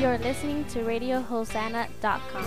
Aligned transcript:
You're 0.00 0.18
listening 0.18 0.64
to 0.74 0.80
RadioHosanna.com. 0.80 2.42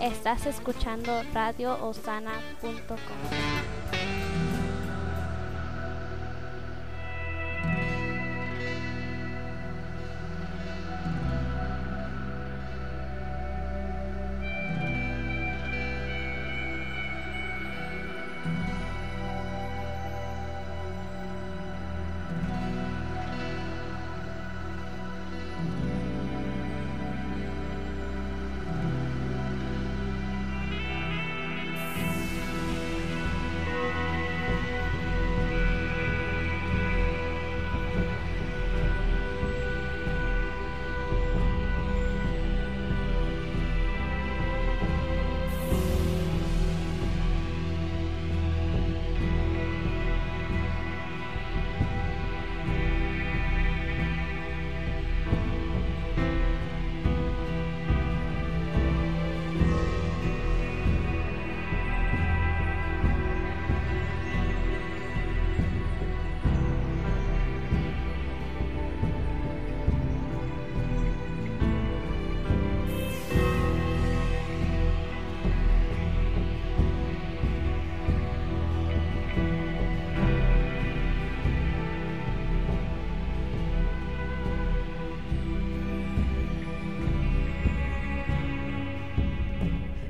Estás 0.00 0.46
escuchando 0.46 1.22
RadioHosanna.com. 1.34 3.77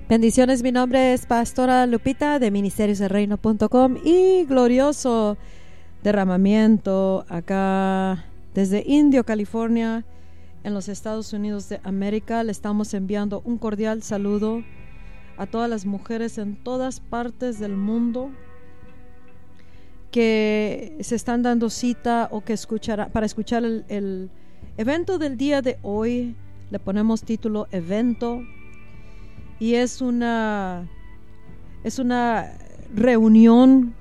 Bendiciones, 0.08 0.62
mi 0.62 0.72
nombre 0.72 1.12
es 1.12 1.26
Pastora 1.26 1.86
Lupita 1.86 2.38
de 2.38 2.50
ministeriosdelreino.com 2.50 3.98
y 4.02 4.44
glorioso 4.46 5.36
derramamiento 6.02 7.26
acá 7.28 8.24
desde 8.54 8.82
Indio, 8.86 9.24
California, 9.24 10.06
en 10.64 10.72
los 10.72 10.88
Estados 10.88 11.34
Unidos 11.34 11.68
de 11.68 11.82
América. 11.84 12.42
Le 12.42 12.52
estamos 12.52 12.94
enviando 12.94 13.42
un 13.44 13.58
cordial 13.58 14.02
saludo 14.02 14.64
a 15.36 15.44
todas 15.44 15.68
las 15.68 15.84
mujeres 15.84 16.38
en 16.38 16.56
todas 16.56 17.00
partes 17.00 17.58
del 17.58 17.76
mundo 17.76 18.30
que 20.10 20.96
se 21.00 21.16
están 21.16 21.42
dando 21.42 21.68
cita 21.68 22.28
o 22.30 22.40
que 22.40 22.54
escuchará 22.54 23.08
para 23.08 23.26
escuchar 23.26 23.62
el, 23.62 23.84
el 23.88 24.30
evento 24.78 25.18
del 25.18 25.36
día 25.36 25.60
de 25.60 25.76
hoy. 25.82 26.34
Le 26.70 26.78
ponemos 26.78 27.24
título 27.24 27.68
Evento 27.72 28.40
y 29.58 29.74
es 29.74 30.00
una 30.00 30.88
es 31.84 31.98
una 31.98 32.52
reunión 32.94 33.94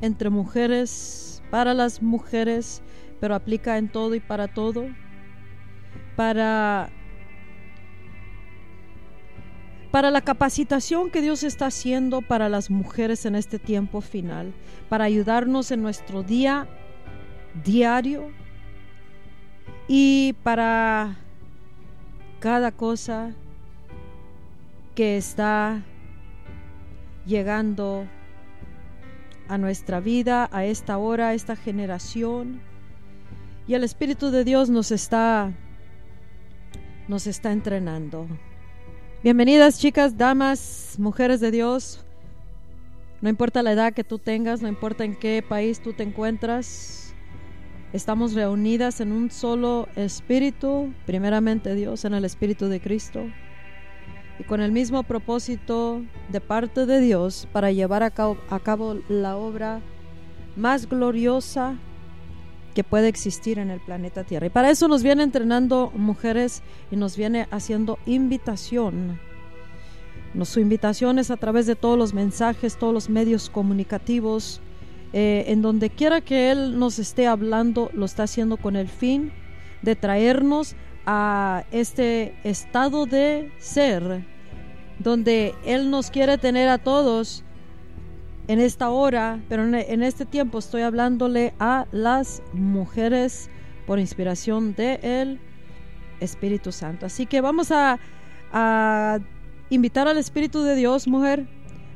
entre 0.00 0.30
mujeres 0.30 1.42
para 1.50 1.74
las 1.74 2.02
mujeres 2.02 2.82
pero 3.20 3.34
aplica 3.34 3.78
en 3.78 3.88
todo 3.88 4.14
y 4.14 4.20
para 4.20 4.48
todo 4.48 4.86
para 6.16 6.90
para 9.90 10.10
la 10.10 10.22
capacitación 10.22 11.10
que 11.10 11.20
Dios 11.20 11.42
está 11.42 11.66
haciendo 11.66 12.22
para 12.22 12.48
las 12.48 12.70
mujeres 12.70 13.26
en 13.26 13.34
este 13.34 13.58
tiempo 13.58 14.00
final 14.00 14.54
para 14.88 15.04
ayudarnos 15.04 15.70
en 15.70 15.82
nuestro 15.82 16.22
día 16.22 16.66
diario 17.62 18.30
y 19.86 20.34
para 20.42 21.16
cada 22.40 22.72
cosa 22.72 23.34
que 24.94 25.16
está 25.16 25.82
llegando 27.24 28.06
a 29.48 29.58
nuestra 29.58 30.00
vida, 30.00 30.48
a 30.52 30.64
esta 30.64 30.98
hora, 30.98 31.28
a 31.28 31.34
esta 31.34 31.56
generación. 31.56 32.60
Y 33.66 33.74
el 33.74 33.84
Espíritu 33.84 34.30
de 34.30 34.44
Dios 34.44 34.70
nos 34.70 34.90
está 34.90 35.52
nos 37.08 37.26
está 37.26 37.52
entrenando. 37.52 38.26
Bienvenidas 39.22 39.78
chicas, 39.78 40.16
damas, 40.16 40.94
mujeres 40.98 41.40
de 41.40 41.50
Dios. 41.50 42.04
No 43.20 43.28
importa 43.28 43.62
la 43.62 43.72
edad 43.72 43.92
que 43.92 44.04
tú 44.04 44.18
tengas, 44.18 44.62
no 44.62 44.68
importa 44.68 45.04
en 45.04 45.16
qué 45.16 45.44
país 45.46 45.80
tú 45.80 45.92
te 45.92 46.02
encuentras. 46.02 47.14
Estamos 47.92 48.34
reunidas 48.34 49.00
en 49.00 49.12
un 49.12 49.30
solo 49.30 49.88
espíritu, 49.96 50.92
primeramente 51.06 51.74
Dios, 51.74 52.04
en 52.04 52.14
el 52.14 52.24
Espíritu 52.24 52.68
de 52.68 52.80
Cristo 52.80 53.26
y 54.38 54.44
con 54.44 54.60
el 54.60 54.72
mismo 54.72 55.02
propósito 55.02 56.02
de 56.30 56.40
parte 56.40 56.86
de 56.86 57.00
Dios 57.00 57.48
para 57.52 57.70
llevar 57.72 58.02
a 58.02 58.10
cabo, 58.10 58.38
a 58.48 58.58
cabo, 58.58 58.96
la 59.08 59.36
obra 59.36 59.80
más 60.56 60.88
gloriosa 60.88 61.76
que 62.74 62.84
puede 62.84 63.08
existir 63.08 63.58
en 63.58 63.70
el 63.70 63.80
planeta 63.80 64.24
Tierra. 64.24 64.46
Y 64.46 64.50
para 64.50 64.70
eso 64.70 64.88
nos 64.88 65.02
viene 65.02 65.22
entrenando 65.22 65.92
mujeres 65.94 66.62
y 66.90 66.96
nos 66.96 67.16
viene 67.16 67.46
haciendo 67.50 67.98
invitación. 68.06 69.20
Su 70.44 70.60
invitación 70.60 71.18
es 71.18 71.30
a 71.30 71.36
través 71.36 71.66
de 71.66 71.76
todos 71.76 71.98
los 71.98 72.14
mensajes, 72.14 72.78
todos 72.78 72.94
los 72.94 73.10
medios 73.10 73.50
comunicativos, 73.50 74.62
eh, 75.12 75.44
en 75.48 75.60
donde 75.60 75.90
quiera 75.90 76.22
que 76.22 76.50
Él 76.50 76.78
nos 76.78 76.98
esté 76.98 77.26
hablando, 77.26 77.90
lo 77.92 78.06
está 78.06 78.22
haciendo 78.22 78.56
con 78.56 78.76
el 78.76 78.88
fin 78.88 79.30
de 79.82 79.94
traernos 79.94 80.74
a 81.06 81.64
este 81.72 82.34
estado 82.44 83.06
de 83.06 83.52
ser 83.58 84.24
donde 84.98 85.54
Él 85.64 85.90
nos 85.90 86.10
quiere 86.10 86.38
tener 86.38 86.68
a 86.68 86.78
todos 86.78 87.44
en 88.48 88.60
esta 88.60 88.90
hora, 88.90 89.40
pero 89.48 89.64
en 89.64 90.02
este 90.02 90.26
tiempo 90.26 90.58
estoy 90.58 90.82
hablándole 90.82 91.54
a 91.58 91.86
las 91.92 92.42
mujeres 92.52 93.48
por 93.86 93.98
inspiración 93.98 94.74
de 94.74 94.98
el 95.02 95.40
Espíritu 96.20 96.72
Santo. 96.72 97.06
Así 97.06 97.26
que 97.26 97.40
vamos 97.40 97.70
a, 97.70 97.98
invitar 99.70 100.06
al 100.06 100.18
Espíritu 100.18 100.62
de 100.62 100.76
Dios, 100.76 101.08
mujer. 101.08 101.46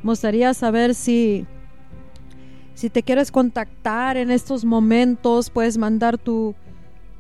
Me 0.03 0.11
gustaría 0.11 0.55
saber 0.55 0.95
si, 0.95 1.47
si 2.75 2.89
te 2.89 3.03
quieres 3.03 3.31
contactar 3.31 4.17
en 4.17 4.31
estos 4.31 4.65
momentos, 4.65 5.51
puedes 5.51 5.77
mandar 5.77 6.17
tu, 6.17 6.55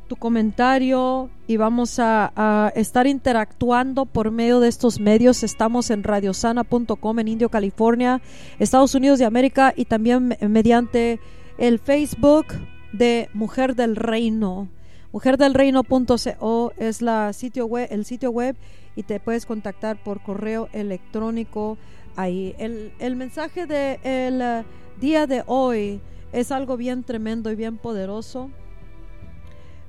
tu 0.06 0.16
comentario 0.16 1.30
y 1.46 1.56
vamos 1.56 1.98
a, 1.98 2.72
estar 2.74 3.06
interactuando 3.06 4.06
por 4.06 4.30
medio 4.30 4.60
de 4.60 4.68
estos 4.68 5.00
medios. 5.00 5.42
Estamos 5.42 5.90
en 5.90 6.02
radiosana.com 6.02 7.18
en 7.18 7.28
Indio, 7.28 7.48
California, 7.48 8.20
Estados 8.58 8.94
Unidos 8.94 9.18
de 9.18 9.24
América 9.24 9.72
y 9.76 9.84
también 9.84 10.36
mediante 10.40 11.20
el 11.58 11.78
Facebook 11.78 12.46
de 12.92 13.28
Mujer 13.34 13.74
del 13.74 13.96
Reino. 13.96 14.68
Mujerdelreino.co 15.12 16.72
es 16.76 17.00
la 17.00 17.32
sitio 17.32 17.66
web, 17.66 17.88
el 17.90 18.04
sitio 18.04 18.30
web 18.30 18.56
y 18.96 19.02
te 19.02 19.18
puedes 19.18 19.46
contactar 19.46 20.02
por 20.02 20.22
correo 20.22 20.68
electrónico 20.72 21.78
ahí. 22.16 22.54
El, 22.58 22.92
el 22.98 23.16
mensaje 23.16 23.66
del 23.66 24.38
de 24.38 24.64
día 25.00 25.26
de 25.26 25.42
hoy 25.46 26.00
es 26.32 26.52
algo 26.52 26.76
bien 26.76 27.02
tremendo 27.02 27.50
y 27.50 27.54
bien 27.54 27.78
poderoso 27.78 28.50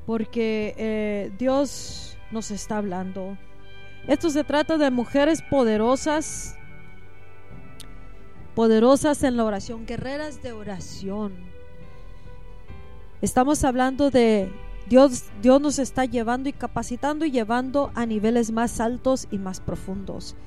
porque 0.07 0.73
eh, 0.77 1.31
Dios 1.37 2.17
nos 2.31 2.49
está 2.49 2.77
hablando. 2.77 3.37
Esto 4.07 4.29
se 4.29 4.45
trata 4.45 4.77
de 4.77 4.89
mujeres 4.89 5.41
poderosas, 5.41 6.55
poderosas 8.55 9.21
en 9.23 9.35
la 9.35 9.43
oración, 9.43 9.85
guerreras 9.85 10.41
de 10.41 10.53
oración. 10.53 11.33
Estamos 13.21 13.65
hablando 13.65 14.09
de 14.09 14.49
Dios, 14.87 15.25
Dios 15.41 15.59
nos 15.59 15.77
está 15.77 16.05
llevando 16.05 16.47
y 16.47 16.53
capacitando 16.53 17.25
y 17.25 17.31
llevando 17.31 17.91
a 17.93 18.05
niveles 18.05 18.49
más 18.51 18.79
altos 18.79 19.27
y 19.29 19.37
más 19.37 19.59
profundos. 19.59 20.37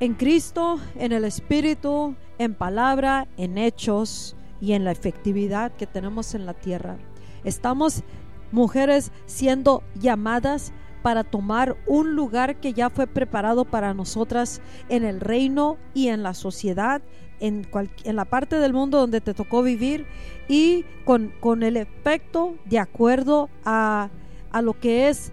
En 0.00 0.14
Cristo, 0.14 0.80
en 0.94 1.12
el 1.12 1.26
Espíritu, 1.26 2.16
en 2.38 2.54
palabra, 2.54 3.28
en 3.36 3.58
hechos 3.58 4.34
y 4.62 4.72
en 4.72 4.84
la 4.84 4.92
efectividad 4.92 5.72
que 5.72 5.86
tenemos 5.86 6.34
en 6.34 6.46
la 6.46 6.54
tierra. 6.54 6.96
Estamos 7.48 8.04
mujeres 8.52 9.10
siendo 9.24 9.82
llamadas 9.94 10.72
para 11.02 11.24
tomar 11.24 11.78
un 11.86 12.14
lugar 12.14 12.60
que 12.60 12.74
ya 12.74 12.90
fue 12.90 13.06
preparado 13.06 13.64
para 13.64 13.94
nosotras 13.94 14.60
en 14.90 15.04
el 15.04 15.20
reino 15.20 15.78
y 15.94 16.08
en 16.08 16.22
la 16.22 16.34
sociedad, 16.34 17.00
en, 17.40 17.66
la 18.04 18.24
parte 18.26 18.56
del 18.56 18.74
mundo 18.74 18.98
donde 18.98 19.22
te 19.22 19.32
tocó 19.32 19.62
vivir 19.62 20.06
y 20.46 20.84
con, 21.06 21.62
el 21.62 21.78
efecto 21.78 22.54
de 22.66 22.78
acuerdo 22.80 23.48
a 23.64 24.10
lo 24.62 24.78
que 24.78 25.08
es 25.08 25.32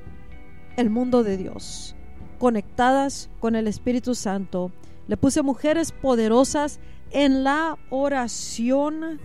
el 0.77 0.89
mundo 0.89 1.21
de 1.23 1.35
Dios, 1.35 1.97
conectadas 2.39 3.29
con 3.41 3.57
el 3.57 3.67
Espíritu 3.67 4.15
Santo. 4.15 4.71
Le 5.07 5.17
puse 5.17 5.41
mujeres 5.41 5.91
poderosas 5.91 6.79
en 7.11 7.43
la 7.43 7.77
oración, 7.89 9.19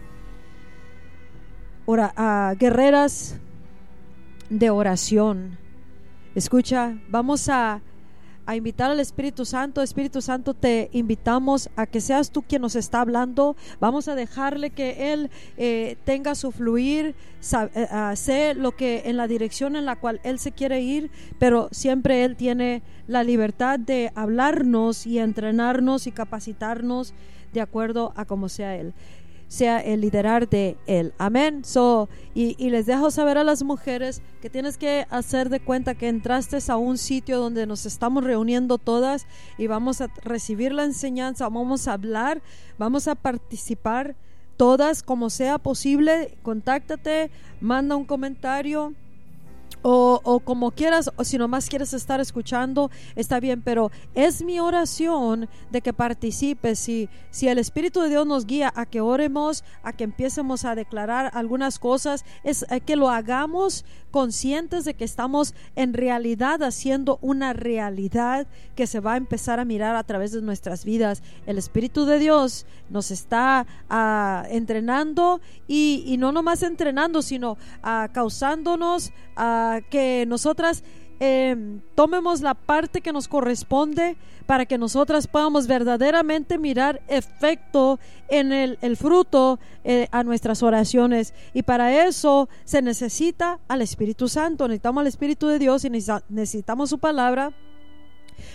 ora- 1.87 2.55
guerreras 2.59 3.37
de 4.49 4.71
oración. 4.71 5.59
Escucha, 6.35 6.97
vamos 7.09 7.49
a, 7.49 7.81
a 8.47 8.57
invitar 8.57 8.91
al 8.91 9.01
Espíritu 9.01 9.45
Santo. 9.45 9.83
Espíritu 9.83 10.21
Santo, 10.21 10.55
te 10.55 10.89
invitamos 10.93 11.71
a 11.77 11.87
que 11.87 12.01
seas 12.01 12.31
tú 12.31 12.43
quien 12.43 12.63
nos 12.63 12.77
está 12.77 13.01
hablando. 13.01 13.57
Vamos 13.81 14.09
a 14.09 14.15
dejarle 14.15 14.71
que 14.71 15.13
Él 15.13 15.31
eh, 15.57 15.97
tenga 16.05 16.35
su 16.35 16.53
fluir, 16.53 17.15
eh, 17.75 17.89
sé 18.15 18.55
lo 18.55 18.73
que 18.73 19.03
en 19.07 19.17
la 19.17 19.27
dirección 19.27 19.77
en 19.77 19.87
la 19.87 19.97
cual 19.97 20.21
Él 20.25 20.39
se 20.39 20.53
quiere 20.53 20.81
ir, 20.81 21.11
pero 21.39 21.69
siempre 21.73 22.25
Él 22.25 22.37
tiene 22.37 22.83
la 23.07 23.25
libertad 23.25 23.79
de 23.79 24.13
hablarnos 24.15 25.07
y 25.07 25.19
entrenarnos 25.19 26.07
y 26.07 26.13
capacitarnos 26.13 27.15
de 27.53 27.61
acuerdo 27.61 28.13
a 28.15 28.25
como 28.25 28.49
sea 28.49 28.77
Él 28.77 28.95
sea 29.51 29.81
el 29.81 30.01
liderar 30.01 30.49
de 30.49 30.77
él. 30.87 31.13
Amén. 31.19 31.65
So, 31.65 32.09
y, 32.35 32.55
y 32.57 32.71
les 32.71 32.87
dejo 32.87 33.11
saber 33.11 33.37
a 33.37 33.43
las 33.43 33.65
mujeres 33.65 34.23
que 34.41 34.49
tienes 34.49 34.79
que 34.79 35.09
hacer 35.11 35.49
de 35.49 35.59
cuenta 35.59 35.97
que 35.97 36.07
entraste 36.07 36.59
a 36.69 36.77
un 36.77 36.99
sitio 36.99 37.41
donde 37.41 37.67
nos 37.67 37.85
estamos 37.85 38.23
reuniendo 38.23 38.79
todas 38.79 39.27
y 39.59 39.67
vamos 39.67 40.01
a 40.01 40.07
recibir 40.23 40.73
la 40.73 40.85
enseñanza, 40.85 41.49
vamos 41.49 41.89
a 41.89 41.95
hablar, 41.95 42.43
vamos 42.79 43.09
a 43.09 43.17
participar 43.17 44.15
todas 44.57 45.03
como 45.03 45.31
sea 45.31 45.59
posible. 45.59 46.39
Contáctate, 46.45 47.33
manda 47.61 47.97
un 47.97 48.05
comentario. 48.05 48.95
O, 49.83 50.21
o 50.25 50.41
como 50.41 50.73
quieras, 50.73 51.11
o 51.17 51.25
si 51.25 51.39
nomás 51.39 51.69
quieres 51.69 51.95
estar 51.95 52.21
escuchando, 52.21 52.91
está 53.17 53.41
bien, 53.41 53.63
pero 53.63 53.91
es 54.15 54.43
mi 54.43 54.61
oración 54.61 55.49
de 55.71 55.81
que 55.81 55.93
participes. 55.93 56.79
Si, 56.79 57.09
si 57.31 57.49
el 57.49 57.59
Espíritu 57.59 58.01
de 58.03 58.11
Dios 58.11 58.27
nos 58.27 58.47
guía 58.47 58.73
a 58.77 58.87
que 58.87 59.01
oremos, 59.01 59.65
a 59.83 59.93
que 59.93 60.05
empecemos 60.05 60.65
a 60.65 60.75
declarar 60.75 61.31
algunas 61.35 61.79
cosas, 61.79 62.25
es 62.45 62.65
eh, 62.71 62.81
que 62.81 62.97
lo 62.97 63.11
hagamos 63.11 63.85
conscientes 64.11 64.85
de 64.85 64.95
que 64.95 65.05
estamos 65.05 65.55
en 65.77 65.95
realidad 65.95 66.63
haciendo 66.63 67.19
una 67.23 67.53
realidad 67.53 68.47
que 68.75 68.87
se 68.87 69.01
va 69.01 69.15
a 69.15 69.17
empezar 69.17 69.61
a 69.61 69.65
mirar 69.65 69.97
a 69.97 70.05
través 70.05 70.33
de 70.33 70.43
nuestras 70.43 70.85
vidas. 70.85 71.23
El 71.47 71.59
Espíritu 71.59 72.05
de 72.05 72.19
Dios 72.19 72.67
nos 72.89 73.11
está 73.11 73.67
ah, 73.89 74.45
entrenando 74.51 75.41
y, 75.69 76.03
y 76.07 76.17
no 76.17 76.33
nomás 76.33 76.63
entrenando, 76.63 77.23
sino 77.23 77.57
ah, 77.83 78.09
causándonos 78.13 79.13
a 79.37 79.70
que 79.81 80.25
nosotras 80.27 80.83
eh, 81.23 81.55
tomemos 81.95 82.41
la 82.41 82.55
parte 82.55 83.03
que 83.03 83.13
nos 83.13 83.29
corresponde 83.29 84.17
para 84.47 84.65
que 84.67 84.79
nosotras 84.79 85.27
podamos 85.27 85.67
verdaderamente 85.67 86.59
mirar 86.59 87.03
efecto 87.09 88.01
en 88.29 88.53
el, 88.53 88.97
fruto 88.97 89.61
eh, 89.85 90.09
a 90.11 90.25
nuestras 90.25 90.63
oraciones. 90.63 91.35
Y 91.55 91.63
para 91.63 92.07
eso 92.07 92.49
se 92.65 92.83
necesita 92.83 93.61
al 93.69 93.83
Espíritu 93.83 94.29
Santo, 94.29 94.67
necesitamos 94.67 95.03
al 95.03 95.07
Espíritu 95.07 95.47
de 95.47 95.59
Dios 95.59 95.85
y 95.85 95.91
necesita- 95.91 96.25
necesitamos 96.29 96.91
su 96.91 96.99
palabra. 96.99 97.53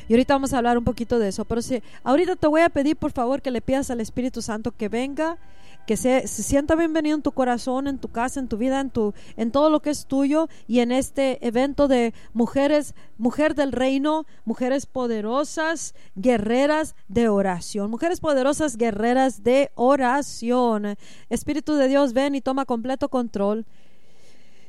Y 0.10 0.14
ahorita 0.14 0.34
vamos 0.34 0.52
a 0.54 0.58
hablar 0.58 0.78
un 0.78 0.84
poquito 0.84 1.20
de 1.20 1.30
eso. 1.30 1.46
Pero 1.46 1.62
si 1.62 1.82
ahorita 2.04 2.36
te 2.36 2.48
voy 2.48 2.62
a 2.62 2.70
pedir 2.70 2.98
por 2.98 3.12
favor 3.12 3.42
que 3.42 3.52
le 3.52 3.62
pidas 3.62 3.92
al 3.92 4.02
Espíritu 4.02 4.42
Santo 4.42 4.72
que 4.72 4.90
venga, 4.90 5.38
que 5.86 5.98
se, 5.98 6.28
sienta 6.28 6.76
bienvenido 6.76 7.16
en 7.16 7.22
tu 7.22 7.32
corazón, 7.32 7.88
en 7.88 8.00
tu 8.00 8.10
casa, 8.10 8.40
en 8.40 8.48
tu 8.48 8.58
vida, 8.58 8.80
en 8.82 8.90
tu, 8.90 9.14
en 9.38 9.52
todo 9.52 9.70
lo 9.70 9.82
que 9.82 9.92
es 9.92 10.06
tuyo 10.06 10.48
y 10.68 10.80
en 10.80 10.92
este 10.92 11.46
evento 11.46 11.88
de 11.88 12.14
mujeres, 12.34 12.96
mujer 13.18 13.56
del 13.56 13.72
reino, 13.72 14.26
mujeres 14.46 14.86
poderosas, 14.86 15.94
guerreras 16.16 16.96
de 17.08 17.30
oración, 17.30 17.92
mujeres 17.92 18.20
poderosas, 18.20 18.78
guerreras 18.78 19.44
de 19.44 19.72
oración. 19.76 20.98
Espíritu 21.30 21.76
de 21.76 21.88
Dios, 21.88 22.14
ven 22.14 22.36
y 22.36 22.42
toma 22.42 22.66
completo 22.66 23.10
control. 23.10 23.66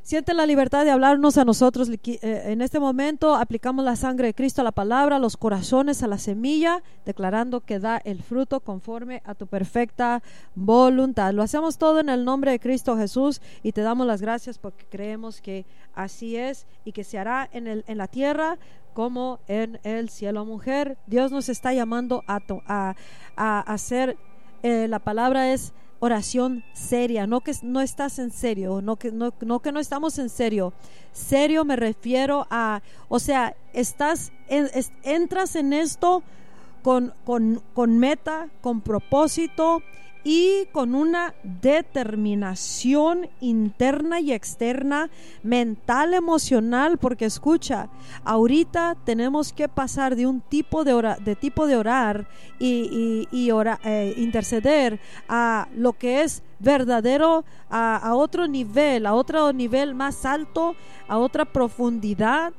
Siente 0.06 0.34
la 0.34 0.46
libertad 0.46 0.84
de 0.84 0.92
hablarnos 0.92 1.36
a 1.36 1.44
nosotros. 1.44 1.90
Eh, 1.90 2.42
En 2.44 2.62
este 2.62 2.78
momento 2.78 3.34
aplicamos 3.34 3.84
la 3.84 3.96
sangre 3.96 4.28
de 4.28 4.34
Cristo 4.34 4.60
a 4.60 4.64
la 4.64 4.70
palabra, 4.70 5.18
los 5.18 5.36
corazones, 5.36 6.00
a 6.04 6.06
la 6.06 6.18
semilla, 6.18 6.84
declarando 7.04 7.62
que 7.62 7.80
da 7.80 7.96
el 8.04 8.22
fruto 8.22 8.60
conforme 8.60 9.20
a 9.24 9.34
tu 9.34 9.48
perfecta 9.48 10.22
voluntad. 10.54 11.32
Lo 11.34 11.42
hacemos 11.42 11.76
todo 11.76 11.98
en 11.98 12.08
el 12.08 12.24
nombre 12.24 12.52
de 12.52 12.60
Cristo 12.60 12.96
Jesús 12.96 13.42
y 13.64 13.72
te 13.72 13.80
damos 13.80 14.06
las 14.06 14.22
gracias 14.22 14.58
porque 14.58 14.86
creemos 14.88 15.40
que 15.40 15.66
así 15.92 16.36
es 16.36 16.68
y 16.84 16.92
que 16.92 17.02
se 17.02 17.18
hará 17.18 17.48
en, 17.52 17.66
el, 17.66 17.82
en 17.88 17.98
la 17.98 18.06
tierra 18.06 18.58
como 18.94 19.40
en 19.48 19.80
el 19.82 20.08
cielo. 20.08 20.44
Mujer, 20.44 20.98
Dios 21.08 21.32
nos 21.32 21.48
está 21.48 21.72
llamando 21.74 22.22
a, 22.28 22.38
a, 22.68 22.94
a 23.34 23.60
hacer, 23.62 24.16
eh, 24.62 24.86
la 24.86 25.00
palabra 25.00 25.52
es 25.52 25.72
oración 26.00 26.62
seria, 26.72 27.26
no 27.26 27.40
que 27.40 27.52
no 27.62 27.80
estás 27.80 28.18
en 28.18 28.30
serio, 28.30 28.80
no 28.82 28.96
que 28.96 29.10
no, 29.12 29.32
no 29.40 29.60
que 29.60 29.72
no 29.72 29.80
estamos 29.80 30.18
en 30.18 30.28
serio. 30.28 30.72
Serio 31.12 31.64
me 31.64 31.76
refiero 31.76 32.46
a, 32.50 32.82
o 33.08 33.18
sea, 33.18 33.54
estás 33.72 34.32
en- 34.48 34.68
entras 35.02 35.56
en 35.56 35.72
esto 35.72 36.22
con, 36.82 37.12
con, 37.24 37.62
con 37.74 37.98
meta, 37.98 38.48
con 38.60 38.80
propósito 38.80 39.82
y 40.28 40.66
con 40.72 40.96
una 40.96 41.34
determinación 41.44 43.28
interna 43.40 44.18
y 44.18 44.32
externa, 44.32 45.08
mental, 45.44 46.14
emocional, 46.14 46.98
porque 46.98 47.26
escucha, 47.26 47.88
ahorita 48.24 48.96
tenemos 49.04 49.52
que 49.52 49.68
pasar 49.68 50.16
de 50.16 50.26
un 50.26 50.40
tipo 50.40 50.82
de, 50.82 50.94
ora- 50.94 51.16
de 51.24 51.36
tipo 51.36 51.68
de 51.68 51.76
orar 51.76 52.26
y, 52.58 53.26
y- 53.30 53.44
y 53.44 53.52
ora- 53.52 53.78
eh, 53.84 54.14
interceder 54.16 54.98
a 55.28 55.68
lo 55.76 55.92
que 55.92 56.22
es 56.22 56.42
verdadero, 56.58 57.44
a, 57.70 57.96
a 57.96 58.16
otro 58.16 58.48
nivel, 58.48 59.06
a 59.06 59.14
otro 59.14 59.52
nivel 59.52 59.94
más 59.94 60.24
alto, 60.24 60.74
a 61.06 61.18
otra 61.18 61.44
profundidad 61.44 62.52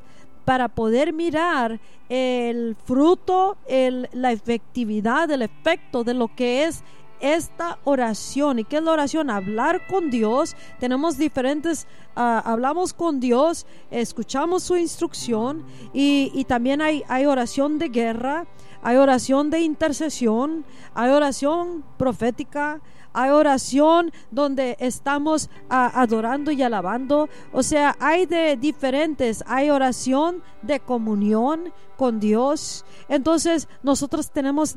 para 0.45 0.69
poder 0.69 1.11
mirar 1.11 1.81
el 2.07 2.77
fruto, 2.85 3.57
el- 3.67 4.07
la 4.13 4.31
efectividad, 4.31 5.29
el 5.31 5.41
efecto 5.41 6.05
de 6.05 6.13
lo 6.13 6.33
que 6.33 6.63
es 6.63 6.81
esta 7.19 7.79
oración. 7.83 8.59
¿Y 8.59 8.63
qué 8.63 8.77
es 8.77 8.83
la 8.83 8.91
oración? 8.91 9.29
Hablar 9.29 9.87
con 9.87 10.09
Dios. 10.09 10.55
Tenemos 10.79 11.17
diferentes, 11.17 11.87
ah, 12.15 12.41
hablamos 12.45 12.93
con 12.93 13.19
Dios, 13.19 13.65
escuchamos 13.91 14.63
su 14.63 14.75
instrucción 14.75 15.65
y, 15.93 16.31
y 16.33 16.45
también 16.45 16.81
hay, 16.81 17.03
hay 17.07 17.25
oración 17.25 17.79
de 17.79 17.89
guerra, 17.89 18.45
hay 18.81 18.97
oración 18.97 19.49
de 19.49 19.61
intercesión, 19.61 20.65
hay 20.93 21.09
oración 21.09 21.83
profética, 21.97 22.81
hay 23.17 23.31
oración 23.31 24.11
donde 24.29 24.77
estamos 24.79 25.49
ah, 25.71 25.91
adorando 25.95 26.51
y 26.51 26.61
alabando. 26.61 27.29
O 27.51 27.63
sea, 27.63 27.95
hay 27.99 28.27
de 28.27 28.55
diferentes. 28.57 29.43
Hay 29.47 29.71
oración 29.71 30.43
de 30.61 30.79
comunión 30.79 31.73
con 31.95 32.19
Dios. 32.19 32.85
Entonces, 33.09 33.67
nosotros 33.81 34.29
tenemos 34.29 34.75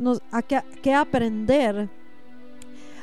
que, 0.49 0.62
que 0.82 0.94
aprender 0.94 1.90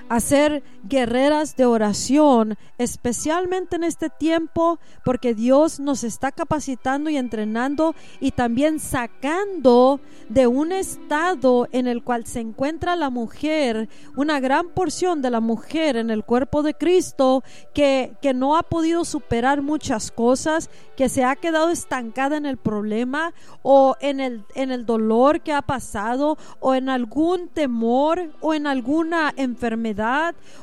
a 0.09 0.19
ser 0.19 0.63
guerreras 0.83 1.55
de 1.55 1.65
oración, 1.65 2.57
especialmente 2.77 3.75
en 3.75 3.83
este 3.83 4.09
tiempo, 4.09 4.79
porque 5.03 5.33
Dios 5.33 5.79
nos 5.79 6.03
está 6.03 6.31
capacitando 6.31 7.09
y 7.09 7.17
entrenando 7.17 7.95
y 8.19 8.31
también 8.31 8.79
sacando 8.79 9.99
de 10.29 10.47
un 10.47 10.71
estado 10.71 11.67
en 11.71 11.87
el 11.87 12.03
cual 12.03 12.25
se 12.25 12.39
encuentra 12.39 12.95
la 12.95 13.09
mujer, 13.09 13.89
una 14.15 14.39
gran 14.39 14.69
porción 14.69 15.21
de 15.21 15.31
la 15.31 15.39
mujer 15.39 15.97
en 15.97 16.09
el 16.09 16.23
cuerpo 16.23 16.63
de 16.63 16.73
Cristo, 16.73 17.43
que, 17.73 18.13
que 18.21 18.33
no 18.33 18.57
ha 18.57 18.63
podido 18.63 19.03
superar 19.03 19.61
muchas 19.61 20.11
cosas, 20.11 20.69
que 20.95 21.09
se 21.09 21.23
ha 21.23 21.35
quedado 21.35 21.69
estancada 21.69 22.37
en 22.37 22.45
el 22.45 22.57
problema 22.57 23.33
o 23.61 23.95
en 23.99 24.19
el, 24.19 24.45
en 24.55 24.71
el 24.71 24.85
dolor 24.85 25.41
que 25.41 25.53
ha 25.53 25.61
pasado 25.61 26.37
o 26.59 26.75
en 26.75 26.89
algún 26.89 27.49
temor 27.49 28.31
o 28.41 28.53
en 28.53 28.67
alguna 28.67 29.33
enfermedad 29.35 29.96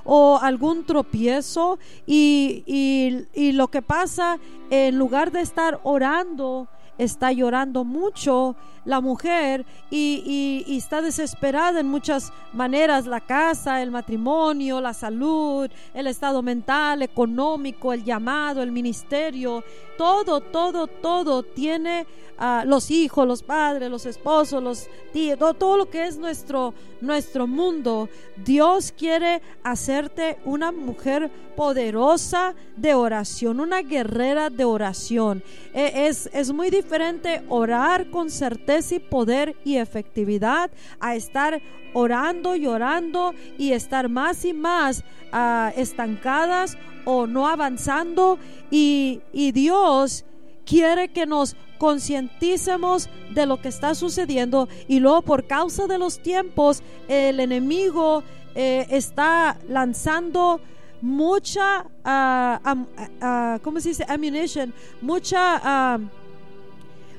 o 0.04 0.38
algún 0.40 0.84
tropiezo 0.84 1.78
y, 2.06 2.62
y- 2.66 3.26
y 3.34 3.52
lo 3.52 3.68
que 3.68 3.82
pasa 3.82 4.38
en 4.70 4.98
lugar 4.98 5.30
de 5.32 5.40
estar 5.40 5.80
orando 5.82 6.68
está 6.98 7.32
llorando 7.32 7.84
mucho 7.84 8.56
la 8.84 9.00
mujer 9.00 9.64
y, 9.90 10.62
y- 10.66 10.76
está 10.76 11.00
desesperada 11.00 11.80
en 11.80 11.86
muchas 11.88 12.32
maneras, 12.52 13.06
la 13.06 13.20
casa, 13.20 13.82
el 13.82 13.90
matrimonio, 13.90 14.80
la 14.80 14.92
salud, 14.92 15.70
el 15.94 16.06
estado 16.06 16.42
mental, 16.42 17.00
económico, 17.02 17.92
el 17.94 18.04
llamado, 18.04 18.62
el 18.62 18.72
ministerio, 18.72 19.64
todo, 19.96 20.40
todo, 20.40 20.86
todo 20.86 21.42
tiene 21.42 22.06
ah, 22.36 22.64
los 22.66 22.90
hijos, 22.90 23.26
los 23.26 23.42
padres, 23.42 23.90
los 23.90 24.04
esposos, 24.04 24.62
los 24.62 24.86
tíos, 25.14 25.38
todo, 25.38 25.54
todo 25.54 25.76
lo 25.78 25.88
que 25.88 26.06
es 26.06 26.18
nuestro, 26.18 26.74
nuestro 27.00 27.46
mundo. 27.46 28.10
Dios 28.44 28.92
quiere 28.96 29.40
hacerte 29.62 30.38
una 30.44 30.72
mujer 30.72 31.30
poderosa 31.56 32.54
de 32.76 32.94
oración, 32.94 33.60
una 33.60 33.80
guerrera 33.82 34.50
de 34.50 34.64
oración. 34.64 35.42
E- 35.72 36.06
Es, 36.06 36.28
es 36.32 36.52
muy 36.52 36.68
diferente 36.84 37.42
orar 37.48 38.10
con 38.10 38.30
certeza 38.30 38.96
y 38.96 38.98
poder 38.98 39.56
y 39.64 39.76
efectividad 39.76 40.70
a 41.00 41.14
estar 41.14 41.62
orando 41.94 42.56
y 42.56 42.66
orando 42.66 43.32
y 43.56 43.72
estar 43.72 44.10
más 44.10 44.44
y 44.44 44.52
más 44.52 45.02
ah, 45.32 45.72
estancadas 45.76 46.76
o 47.06 47.26
no 47.26 47.48
avanzando 47.48 48.38
y, 48.70 49.22
y 49.32 49.52
Dios 49.52 50.26
quiere 50.66 51.08
que 51.08 51.24
nos 51.24 51.56
concienticemos 51.78 53.08
de 53.32 53.46
lo 53.46 53.60
que 53.60 53.68
está 53.68 53.94
sucediendo 53.94 54.68
y 54.86 55.00
luego 55.00 55.22
por 55.22 55.46
causa 55.46 55.86
de 55.86 55.96
los 55.96 56.18
tiempos 56.18 56.82
el 57.08 57.40
enemigo 57.40 58.22
eh, 58.54 58.86
está 58.90 59.58
lanzando 59.68 60.60
mucha 61.00 61.86
ah, 62.04 63.58
¿cómo 63.62 63.80
se 63.80 63.88
dice? 63.88 64.04
ammunition 64.06 64.72
mucha 65.00 65.98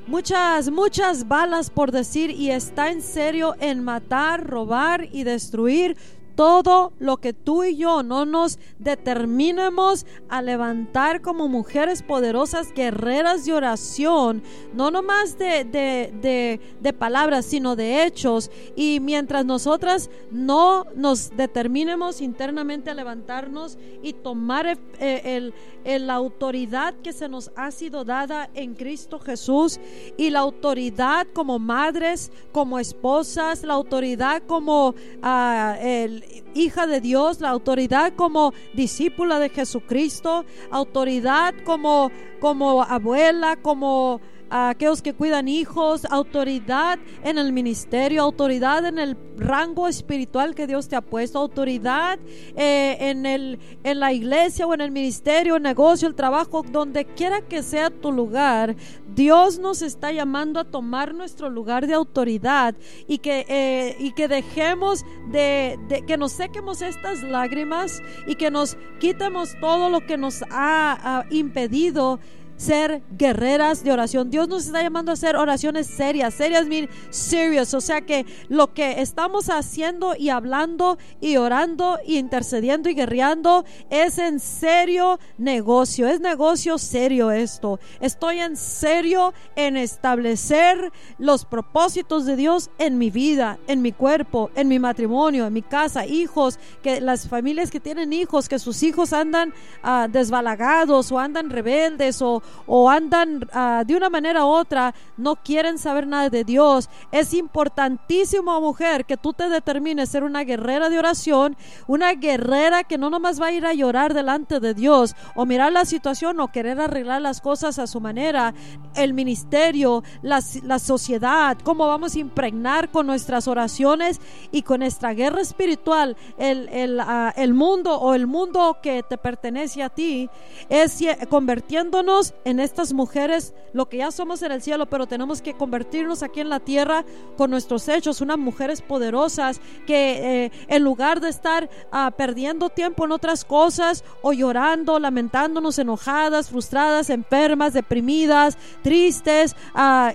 muchas, 0.08 0.70
muchas 0.70 1.28
balas 1.28 1.70
por 1.70 1.92
decir 1.92 2.30
y 2.32 2.52
está 2.52 2.92
en 2.92 3.02
serio 3.02 3.56
en 3.60 3.84
matar, 3.84 4.46
robar 4.46 5.08
y 5.12 5.24
destruir 5.24 5.98
todo 6.36 6.94
lo 7.00 7.18
que 7.18 7.34
tú 7.34 7.64
y 7.64 7.78
yo 7.78 8.04
no 8.04 8.26
nos 8.26 8.60
determinemos 8.80 10.06
a 10.30 10.42
levantar 10.42 11.22
como 11.22 11.48
mujeres 11.48 12.04
poderosas, 12.04 12.74
guerreras 12.74 13.46
de 13.46 13.54
oración, 13.54 14.44
no 14.74 14.92
nomás 14.92 15.38
de, 15.38 15.64
de, 15.64 16.14
de, 16.22 16.60
de 16.82 16.94
palabras, 16.94 17.46
sino 17.46 17.76
de 17.76 18.04
hechos. 18.04 18.52
Y 18.76 19.00
mientras 19.00 19.46
nosotras 19.46 20.10
no 20.32 20.86
nos 20.96 21.36
determinemos 21.38 22.20
internamente 22.22 22.90
a 22.90 22.94
levantarnos 22.94 23.78
y 24.04 24.14
tomar 24.14 24.68
eh, 24.68 25.22
el, 25.24 25.54
el- 25.86 26.08
la 26.08 26.16
autoridad 26.16 26.94
que 27.04 27.14
se 27.14 27.30
nos 27.30 27.52
ha 27.56 27.72
sido 27.72 28.04
dada 28.04 28.50
en 28.54 28.76
Cristo 28.76 29.20
Jesús 29.20 29.80
y 30.18 30.30
la 30.30 30.40
autoridad 30.40 31.26
como 31.34 31.58
madres, 31.58 32.32
como 32.52 32.80
esposas, 32.80 33.64
la 33.64 33.74
autoridad 33.76 34.44
como 34.46 34.94
ah, 35.22 35.78
el- 35.82 36.25
hija 36.54 36.88
de 36.88 37.02
Dios, 37.02 37.42
la 37.42 37.50
autoridad 37.50 38.14
como 38.16 38.54
discípula 38.74 39.40
de 39.40 39.50
Jesucristo, 39.50 40.46
autoridad 40.72 41.54
como, 41.66 42.12
como 42.40 42.84
abuela, 42.84 43.58
como 43.58 44.22
a 44.50 44.70
aquellos 44.70 45.02
que 45.02 45.14
cuidan 45.14 45.48
hijos, 45.48 46.06
autoridad 46.06 47.00
en 47.24 47.38
el 47.38 47.54
ministerio, 47.54 48.22
autoridad 48.22 48.86
en 48.86 49.00
el 49.00 49.18
rango 49.38 49.88
espiritual 49.88 50.56
que 50.56 50.68
Dios 50.68 50.88
te 50.88 50.96
ha 50.96 51.02
puesto, 51.02 51.40
autoridad 51.40 52.20
eh, 52.56 52.98
en, 53.00 53.26
el, 53.26 53.60
en 53.84 54.00
la 54.00 54.14
iglesia 54.14 54.66
o 54.66 54.74
en 54.74 54.82
el 54.82 54.92
ministerio, 54.92 55.56
el 55.58 55.64
negocio, 55.64 56.08
el 56.08 56.16
trabajo, 56.16 56.64
donde 56.64 57.06
quiera 57.06 57.42
que 57.42 57.64
sea 57.64 57.90
tu 57.90 58.12
lugar, 58.12 58.76
Dios 59.16 59.60
nos 59.60 59.82
está 59.82 60.12
llamando 60.12 60.60
a 60.60 60.66
tomar 60.66 61.14
nuestro 61.14 61.50
lugar 61.50 61.88
de 61.88 61.94
autoridad 61.94 62.76
y 63.08 63.20
que, 63.20 63.46
eh, 63.48 63.96
y 64.00 64.12
que 64.12 64.28
dejemos 64.28 65.06
de, 65.32 66.04
que 66.06 66.18
nos 66.18 66.34
sequemos 66.34 66.82
estas 66.82 67.24
lágrimas 67.24 68.02
y 68.28 68.36
que 68.36 68.52
nos 68.52 68.78
quitemos 69.00 69.56
todo 69.62 69.90
lo 69.90 70.06
que 70.06 70.18
nos 70.18 70.44
ha 70.52 71.26
impedido 71.30 72.20
ser 72.58 73.02
guerreras 73.18 73.84
de 73.84 73.92
oración. 73.92 74.30
Dios 74.30 74.48
nos 74.48 74.66
está 74.66 74.82
llamando 74.82 75.12
a 75.12 75.14
hacer 75.14 75.36
oraciones 75.36 75.88
serias. 75.88 76.34
Serias 76.34 76.66
mean 76.66 76.90
serious. 77.10 77.74
O 77.74 77.82
sea 77.82 78.02
que 78.02 78.26
lo 78.50 78.74
que 78.74 79.02
estamos 79.02 79.50
haciendo 79.50 80.16
y 80.16 80.30
hablando 80.30 80.98
y 81.22 81.38
orando 81.38 82.00
y 82.06 82.18
intercediendo 82.18 82.90
y 82.90 82.94
guerreando 82.94 83.66
es 83.90 84.18
en 84.18 84.40
serio 84.40 85.20
negocio. 85.38 86.08
Es 86.08 86.20
negocio 86.20 86.78
serio 86.78 87.32
esto. 87.32 87.80
Estoy 88.00 88.40
en 88.40 88.56
serio 88.58 89.34
en 89.56 89.78
establecer 89.78 90.92
los 91.18 91.46
propósitos 91.46 92.26
de 92.26 92.36
Dios 92.36 92.70
en 92.78 92.98
mi 92.98 93.10
vida, 93.10 93.58
en 93.68 93.82
mi 93.82 93.92
cuerpo, 93.92 94.50
en 94.56 94.68
mi 94.68 94.80
matrimonio, 94.80 95.46
en 95.48 95.54
mi 95.54 95.62
casa, 95.62 96.06
hijos, 96.06 96.60
que 96.82 97.02
las 97.02 97.28
familias 97.28 97.72
que 97.72 97.80
tienen 97.80 98.14
hijos, 98.14 98.50
que 98.50 98.60
sus 98.60 98.84
hijos 98.84 99.14
andan 99.14 99.54
ah, 99.84 100.08
desbalagados 100.10 101.12
o 101.12 101.20
andan 101.20 101.50
rebeldes 101.50 102.22
o, 102.22 102.42
o 102.68 102.90
andan 102.90 103.48
ah, 103.54 103.84
de 103.86 103.96
una 103.96 104.10
manera 104.10 104.46
u 104.46 104.50
otra, 104.50 104.94
no 105.18 105.36
quieren 105.36 105.78
saber 105.78 106.08
nada 106.08 106.30
de 106.30 106.44
Dios. 106.44 106.90
Es 107.12 107.34
importantísimo, 107.34 108.60
mujer, 108.62 109.06
que 109.06 109.18
tú 109.18 109.34
te 109.34 109.50
determines 109.50 110.10
ser 110.10 110.24
una 110.24 110.44
guerrera 110.44 110.90
de 110.90 111.00
oración, 111.00 111.58
una 111.88 112.14
guerrera 112.14 112.84
que 112.84 112.98
no 112.98 113.10
nomás 113.10 113.42
va 113.42 113.48
a 113.48 113.52
ir 113.52 113.66
a 113.66 113.74
llorar 113.74 114.14
delante 114.14 114.60
de 114.60 114.74
Dios 114.74 115.16
o 115.36 115.46
mirar 115.46 115.72
la 115.72 115.86
situación 115.86 116.40
o 116.40 116.52
querer 116.52 116.80
arreglar 116.80 117.22
las 117.22 117.42
cosas 117.42 117.80
a 117.80 117.88
su 117.88 118.00
manera, 118.00 118.54
el 118.96 119.14
ministerio, 119.14 120.04
la, 120.22 120.42
la 120.64 120.80
sociedad, 120.80 121.58
cómo 121.64 121.88
vamos 121.88 122.16
a 122.16 122.20
impregnar 122.20 122.90
con 122.90 123.08
nuestras 123.08 123.48
oraciones 123.48 124.22
y 124.52 124.62
con 124.62 124.80
nuestra 124.82 125.14
guerra 125.14 125.42
espiritual 125.42 126.16
el, 126.38 126.70
el, 126.70 127.00
ah, 127.00 127.34
el 127.36 127.54
mundo 127.54 127.96
o 128.00 128.14
el 128.14 128.28
mundo 128.28 128.78
que 128.82 129.04
te 129.04 129.18
pertenece 129.18 129.82
a 129.84 129.90
ti, 129.90 130.30
es 130.70 131.00
ye- 131.00 131.18
convirtiéndonos 131.28 132.34
en 132.44 132.60
estas 132.60 132.94
mujeres, 132.94 133.54
lo 133.74 133.88
que 133.88 133.98
ya 133.98 134.12
somos 134.12 134.42
en 134.42 134.52
el 134.52 134.62
cielo, 134.62 134.86
pero 134.86 135.08
tenemos 135.08 135.42
que 135.42 135.54
convertirnos 135.54 136.24
aquí 136.24 136.42
en 136.42 136.50
la 136.50 136.60
tierra 136.60 137.06
con 137.38 137.50
nuestros 137.50 137.88
hechos, 137.88 138.22
unas 138.22 138.38
mujeres 138.38 138.82
poderosas 138.82 139.62
que 139.88 140.46
eh, 140.46 140.52
en 140.68 140.84
lugar 140.84 141.22
de 141.22 141.30
estar 141.30 141.70
ah, 141.92 142.12
perdiendo 142.16 142.70
tiempo 142.70 143.06
en 143.06 143.12
otras 143.12 143.46
cosas 143.46 144.04
o 144.22 144.34
llorando, 144.34 145.00
lamentándonos, 145.00 145.80
enojadas, 145.80 146.50
frustradas, 146.50 147.10
enfermas, 147.10 147.74
deprimidas, 147.74 148.58
tristes 148.84 149.56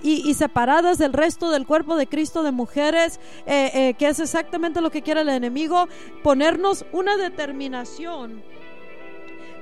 y, 0.03 0.29
y 0.29 0.33
separadas 0.33 0.97
del 0.97 1.13
resto 1.13 1.49
del 1.49 1.65
cuerpo 1.65 1.95
de 1.95 2.07
Cristo 2.07 2.43
de 2.43 2.51
mujeres, 2.51 3.19
eh, 3.45 3.71
eh, 3.73 3.93
que 3.95 4.07
es 4.07 4.19
exactamente 4.19 4.81
lo 4.81 4.91
que 4.91 5.01
quiere 5.01 5.21
el 5.21 5.29
enemigo, 5.29 5.87
ponernos 6.23 6.85
una 6.91 7.17
determinación 7.17 8.43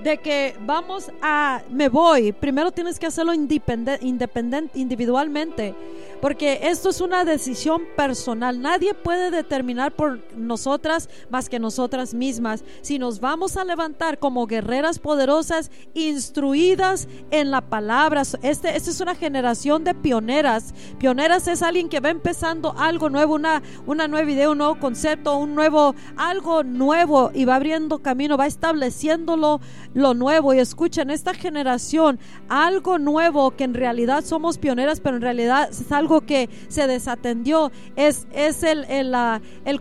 de 0.03 0.17
que 0.17 0.55
vamos 0.61 1.11
a, 1.21 1.61
me 1.69 1.89
voy, 1.89 2.31
primero 2.31 2.71
tienes 2.71 2.99
que 2.99 3.07
hacerlo 3.07 3.33
independente, 3.33 4.05
independente, 4.05 4.79
individualmente, 4.79 5.75
porque 6.21 6.59
esto 6.63 6.89
es 6.89 7.01
una 7.01 7.25
decisión 7.25 7.83
personal. 7.95 8.61
Nadie 8.61 8.93
puede 8.93 9.31
determinar 9.31 9.95
por 9.95 10.19
nosotras 10.35 11.09
más 11.29 11.49
que 11.49 11.59
nosotras 11.59 12.13
mismas. 12.13 12.63
Si 12.81 12.99
nos 12.99 13.19
vamos 13.19 13.57
a 13.57 13.63
levantar 13.63 14.19
como 14.19 14.47
guerreras 14.47 14.99
poderosas, 14.99 15.71
instruidas 15.93 17.07
en 17.31 17.51
la 17.51 17.61
palabra, 17.61 18.23
este, 18.41 18.75
esta 18.75 18.89
es 18.89 19.01
una 19.01 19.15
generación 19.15 19.83
de 19.83 19.93
pioneras. 19.93 20.73
Pioneras 20.97 21.47
es 21.47 21.61
alguien 21.61 21.89
que 21.89 21.99
va 21.99 22.09
empezando 22.09 22.73
algo 22.77 23.09
nuevo, 23.09 23.35
una, 23.35 23.61
una 23.85 24.07
nueva 24.07 24.29
idea, 24.29 24.49
un 24.49 24.57
nuevo 24.57 24.79
concepto, 24.79 25.37
un 25.37 25.55
nuevo, 25.55 25.95
algo 26.17 26.63
nuevo 26.63 27.31
y 27.33 27.45
va 27.45 27.55
abriendo 27.55 27.99
camino, 27.99 28.37
va 28.37 28.47
estableciéndolo 28.47 29.61
lo 29.93 30.13
nuevo. 30.13 30.53
Y 30.53 30.59
escuchen, 30.59 31.09
esta 31.09 31.33
generación, 31.33 32.19
algo 32.47 32.97
nuevo 32.97 33.51
que 33.51 33.63
en 33.63 33.73
realidad 33.73 34.23
somos 34.25 34.57
pioneras, 34.57 34.99
pero 34.99 35.15
en 35.15 35.21
realidad 35.21 35.69
es 35.69 35.91
algo 35.91 36.08
que 36.21 36.49
se 36.67 36.87
desatendió, 36.87 37.71
es, 37.95 38.27
es 38.33 38.63
el, 38.63 38.85
el, 38.85 39.15
el, 39.65 39.79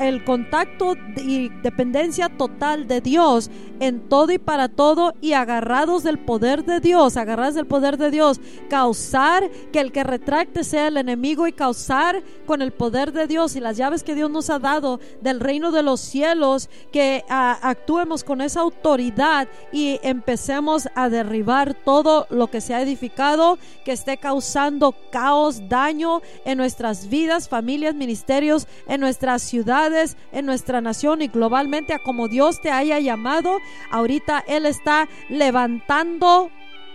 el 0.00 0.24
contacto 0.24 0.94
y 1.16 1.48
dependencia 1.62 2.28
total 2.28 2.86
de 2.86 3.00
Dios 3.00 3.50
en 3.80 4.08
todo 4.08 4.30
y 4.32 4.38
para 4.38 4.68
todo 4.68 5.14
y 5.20 5.32
agarrados 5.32 6.02
del 6.02 6.18
poder 6.18 6.64
de 6.64 6.80
Dios, 6.80 7.16
agarrados 7.16 7.54
del 7.54 7.66
poder 7.66 7.96
de 7.96 8.10
Dios, 8.10 8.40
causar 8.68 9.50
que 9.72 9.80
el 9.80 9.90
que 9.90 10.04
retracte 10.04 10.64
sea 10.64 10.88
el 10.88 10.96
enemigo 10.96 11.46
y 11.46 11.52
causar 11.52 12.22
con 12.46 12.62
el 12.62 12.72
poder 12.72 13.12
de 13.12 13.26
Dios. 13.26 13.56
Y 13.56 13.60
las 13.60 13.76
llaves 13.76 14.02
que 14.02 14.14
Dios 14.14 14.30
nos 14.30 14.50
ha 14.50 14.58
dado 14.58 15.00
del 15.20 15.40
reino 15.40 15.72
de 15.72 15.82
los 15.82 16.00
cielos, 16.00 16.68
que 16.92 17.24
actuemos 17.28 18.22
con 18.22 18.40
esa 18.40 18.60
autoridad 18.60 19.48
y 19.72 19.98
empecemos 20.02 20.88
a 20.94 21.08
derribar 21.08 21.74
todo 21.74 22.26
lo 22.30 22.48
que 22.48 22.60
se 22.60 22.74
ha 22.74 22.82
edificado, 22.82 23.58
que 23.84 23.92
esté 23.92 24.18
causando 24.18 24.94
caos, 25.10 25.68
daño 25.70 26.20
en 26.44 26.58
nuestras 26.58 27.08
vidas, 27.08 27.48
familias, 27.48 27.94
ministerios, 27.94 28.68
en 28.86 29.00
nuestras 29.00 29.40
ciudades, 29.40 30.18
en 30.32 30.44
nuestra 30.44 30.82
nación 30.82 31.22
y 31.22 31.28
globalmente 31.28 31.94
a 31.94 31.98
como 31.98 32.28
Dios 32.28 32.60
te 32.60 32.70
haya 32.70 32.98
llamado. 32.98 33.56
Ahorita 33.90 34.44
Él 34.46 34.66
está 34.66 35.08
levantando 35.30 36.50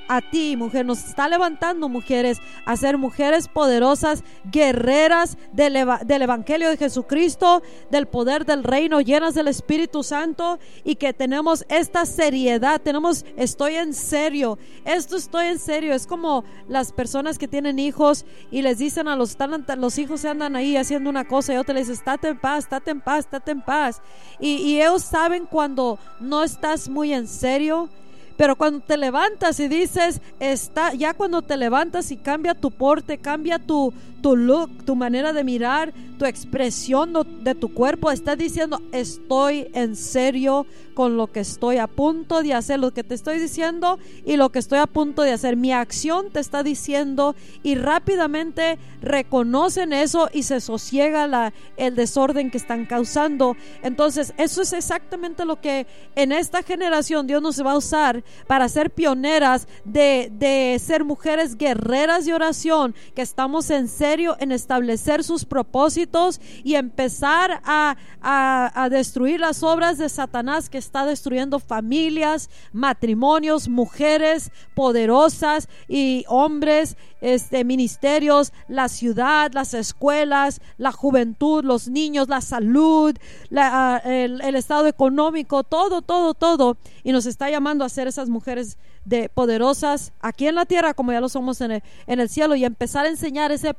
a 0.07 0.21
ti, 0.21 0.55
mujer, 0.55 0.85
nos 0.85 1.03
está 1.05 1.27
levantando, 1.27 1.89
mujeres, 1.89 2.39
a 2.65 2.75
ser 2.77 2.97
mujeres 2.97 3.47
poderosas, 3.47 4.23
guerreras 4.51 5.37
del, 5.53 5.75
eva- 5.75 6.01
del 6.05 6.21
Evangelio 6.21 6.69
de 6.69 6.77
Jesucristo, 6.77 7.61
del 7.91 8.07
poder 8.07 8.45
del 8.45 8.63
reino, 8.63 9.01
llenas 9.01 9.33
del 9.33 9.47
Espíritu 9.47 10.03
Santo 10.03 10.59
y 10.83 10.95
que 10.95 11.13
tenemos 11.13 11.65
esta 11.69 12.05
seriedad, 12.05 12.81
tenemos, 12.81 13.25
estoy 13.37 13.75
en 13.75 13.93
serio, 13.93 14.57
esto 14.85 15.15
estoy 15.15 15.47
en 15.47 15.59
serio, 15.59 15.93
es 15.93 16.07
como 16.07 16.43
las 16.67 16.91
personas 16.91 17.37
que 17.37 17.47
tienen 17.47 17.79
hijos 17.79 18.25
y 18.51 18.61
les 18.61 18.77
dicen 18.77 19.07
a 19.07 19.15
los, 19.15 19.37
los 19.77 19.97
hijos 19.97 20.21
se 20.21 20.29
andan 20.29 20.55
ahí 20.55 20.77
haciendo 20.77 21.09
una 21.09 21.25
cosa 21.25 21.53
y 21.53 21.57
otra 21.57 21.73
les 21.75 21.87
dice, 21.87 21.99
estate 21.99 22.29
en 22.29 22.39
paz, 22.39 22.65
estate 22.65 22.91
en 22.91 23.01
paz, 23.01 23.19
estate 23.25 23.51
en 23.51 23.61
paz. 23.61 24.01
Y 24.39 24.79
ellos 24.79 25.03
saben 25.03 25.45
cuando 25.45 25.97
no 26.19 26.43
estás 26.43 26.89
muy 26.89 27.13
en 27.13 27.27
serio. 27.27 27.89
Pero 28.37 28.55
cuando 28.55 28.81
te 28.81 28.97
levantas 28.97 29.59
y 29.59 29.67
dices, 29.67 30.21
está, 30.39 30.93
ya 30.93 31.13
cuando 31.13 31.41
te 31.41 31.55
levantas 31.55 32.11
y 32.11 32.17
cambia 32.17 32.53
tu 32.53 32.69
porte, 32.71 33.17
cambia 33.17 33.59
tu, 33.59 33.93
tu 34.25 34.35
look, 34.35 34.85
tu 34.85 34.95
manera 34.95 35.33
de 35.33 35.43
mirar, 35.43 35.93
tu 36.17 36.25
expresión 36.25 37.13
de 37.43 37.53
tu 37.53 37.75
cuerpo, 37.75 38.09
estás 38.09 38.39
diciendo, 38.39 38.81
estoy 38.91 39.67
en 39.73 39.95
serio 39.95 40.65
con 40.95 41.15
lo 41.15 41.27
que 41.27 41.41
estoy 41.41 41.77
a 41.77 41.85
punto 41.85 42.41
de 42.41 42.53
hacer, 42.55 42.79
lo 42.79 42.91
que 42.91 43.03
te 43.03 43.13
estoy 43.13 43.37
diciendo 43.37 43.99
y 44.25 44.37
lo 44.37 44.49
que 44.49 44.57
estoy 44.57 44.79
a 44.79 44.87
punto 44.87 45.21
de 45.21 45.33
hacer. 45.33 45.57
Mi 45.57 45.73
acción 45.73 46.31
te 46.31 46.39
está 46.39 46.63
diciendo 46.63 47.35
y 47.61 47.75
rápidamente 47.75 48.79
reconocen 48.99 49.93
eso 49.93 50.29
y 50.33 50.43
se 50.43 50.59
sosiega 50.59 51.27
la, 51.27 51.53
el 51.77 51.95
desorden 51.95 52.49
que 52.49 52.57
están 52.57 52.85
causando. 52.85 53.55
Entonces, 53.83 54.33
eso 54.37 54.63
es 54.63 54.73
exactamente 54.73 55.45
lo 55.45 55.61
que 55.61 55.85
en 56.15 56.31
esta 56.31 56.63
generación 56.63 57.27
Dios 57.27 57.43
nos 57.43 57.63
va 57.63 57.73
a 57.73 57.77
usar 57.77 58.23
para 58.47 58.69
ser 58.69 58.89
pioneras 58.89 59.67
de, 59.83 60.31
de 60.31 60.79
ser 60.79 61.03
mujeres 61.03 61.57
guerreras 61.57 62.25
de 62.25 62.33
oración, 62.33 62.95
que 63.13 63.21
estamos 63.21 63.69
en 63.69 63.87
serio 63.87 64.14
en 64.39 64.51
establecer 64.51 65.23
sus 65.23 65.43
propósitos 65.43 66.39
y 66.63 66.75
empezar 66.75 67.61
a, 67.65 67.97
a, 68.21 68.89
destruir 68.89 69.39
las 69.39 69.61
obras 69.61 69.97
de 69.97 70.07
Satanás 70.07 70.69
que 70.69 70.77
está 70.77 71.05
destruyendo 71.05 71.59
familias, 71.59 72.49
matrimonios, 72.71 73.67
mujeres 73.67 74.51
poderosas 74.73 75.67
y 75.87 76.23
hombres, 76.27 76.95
este, 77.19 77.63
ministerios, 77.63 78.53
la 78.67 78.87
ciudad, 78.87 79.51
las 79.53 79.73
escuelas, 79.73 80.61
la 80.77 80.91
juventud, 80.91 81.63
los 81.63 81.87
niños, 81.89 82.29
la 82.29 82.39
salud, 82.39 83.15
ah, 83.57 84.01
el, 84.05 84.55
estado 84.55 84.87
económico, 84.87 85.63
todo, 85.63 86.01
todo, 86.01 86.33
todo. 86.33 86.77
Y 87.03 87.11
nos 87.11 87.25
está 87.25 87.49
llamando 87.49 87.83
a 87.83 87.89
ser 87.89 88.07
esas 88.07 88.29
mujeres 88.29 88.77
de 89.05 89.29
poderosas 89.29 90.13
aquí 90.19 90.47
en 90.47 90.55
la 90.55 90.65
tierra 90.65 90.95
como 90.95 91.11
ya 91.11 91.21
lo 91.21 91.29
somos 91.29 91.61
en 91.61 91.71
el, 91.71 91.83
en 92.07 92.19
el 92.19 92.27
cielo 92.27 92.55
y 92.55 92.65
empezar 92.65 93.05
a 93.05 93.09
enseñar 93.09 93.51
ese 93.51 93.75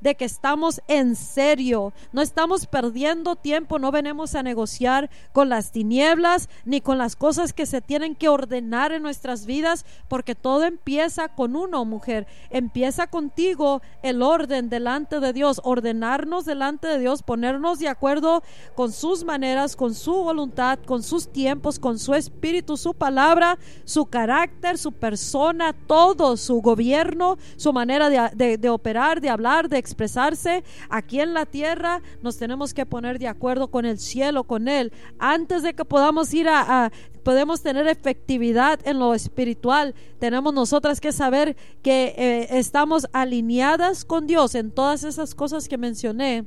de 0.00 0.14
que 0.14 0.24
estamos 0.24 0.80
en 0.88 1.16
serio, 1.16 1.92
no 2.12 2.22
estamos 2.22 2.66
perdiendo 2.66 3.36
tiempo, 3.36 3.78
no 3.78 3.90
venimos 3.92 4.34
a 4.34 4.42
negociar 4.42 5.10
con 5.32 5.48
las 5.48 5.72
tinieblas 5.72 6.48
ni 6.64 6.80
con 6.80 6.98
las 6.98 7.16
cosas 7.16 7.52
que 7.52 7.66
se 7.66 7.80
tienen 7.80 8.14
que 8.14 8.28
ordenar 8.28 8.92
en 8.92 9.02
nuestras 9.02 9.46
vidas, 9.46 9.84
porque 10.08 10.34
todo 10.34 10.64
empieza 10.64 11.28
con 11.28 11.56
uno, 11.56 11.84
mujer, 11.84 12.26
empieza 12.50 13.06
contigo 13.06 13.82
el 14.02 14.22
orden 14.22 14.68
delante 14.68 15.20
de 15.20 15.32
Dios, 15.32 15.60
ordenarnos 15.64 16.44
delante 16.44 16.88
de 16.88 16.98
Dios, 16.98 17.22
ponernos 17.22 17.78
de 17.78 17.88
acuerdo 17.88 18.42
con 18.74 18.92
sus 18.92 19.24
maneras, 19.24 19.76
con 19.76 19.94
su 19.94 20.14
voluntad, 20.14 20.78
con 20.86 21.02
sus 21.02 21.32
tiempos, 21.32 21.78
con 21.78 21.98
su 21.98 22.14
espíritu, 22.14 22.76
su 22.76 22.94
palabra, 22.94 23.58
su 23.84 24.06
carácter, 24.06 24.78
su 24.78 24.92
persona, 24.92 25.74
todo, 25.86 26.36
su 26.36 26.60
gobierno, 26.60 27.38
su 27.56 27.72
manera 27.72 28.08
de 28.08 28.68
operar, 28.68 29.15
de 29.20 29.30
hablar, 29.30 29.68
de 29.68 29.78
expresarse. 29.78 30.64
Aquí 30.88 31.20
en 31.20 31.34
la 31.34 31.46
tierra 31.46 32.02
nos 32.22 32.36
tenemos 32.36 32.74
que 32.74 32.86
poner 32.86 33.18
de 33.18 33.28
acuerdo 33.28 33.68
con 33.68 33.84
el 33.84 33.98
cielo, 33.98 34.44
con 34.44 34.68
Él, 34.68 34.92
antes 35.18 35.62
de 35.62 35.74
que 35.74 35.84
podamos 35.84 36.32
ir 36.34 36.48
a, 36.48 36.90
podemos 37.22 37.62
tener 37.62 37.86
efectividad 37.88 38.78
en 38.84 38.98
lo 38.98 39.14
espiritual. 39.14 39.94
Tenemos 40.18 40.54
nosotras 40.54 41.00
que 41.00 41.12
saber 41.12 41.56
que 41.82 42.14
eh, 42.16 42.58
estamos 42.58 43.08
alineadas 43.12 44.04
con 44.04 44.26
Dios 44.26 44.54
en 44.54 44.70
todas 44.70 45.04
esas 45.04 45.34
cosas 45.34 45.68
que 45.68 45.78
mencioné. 45.78 46.44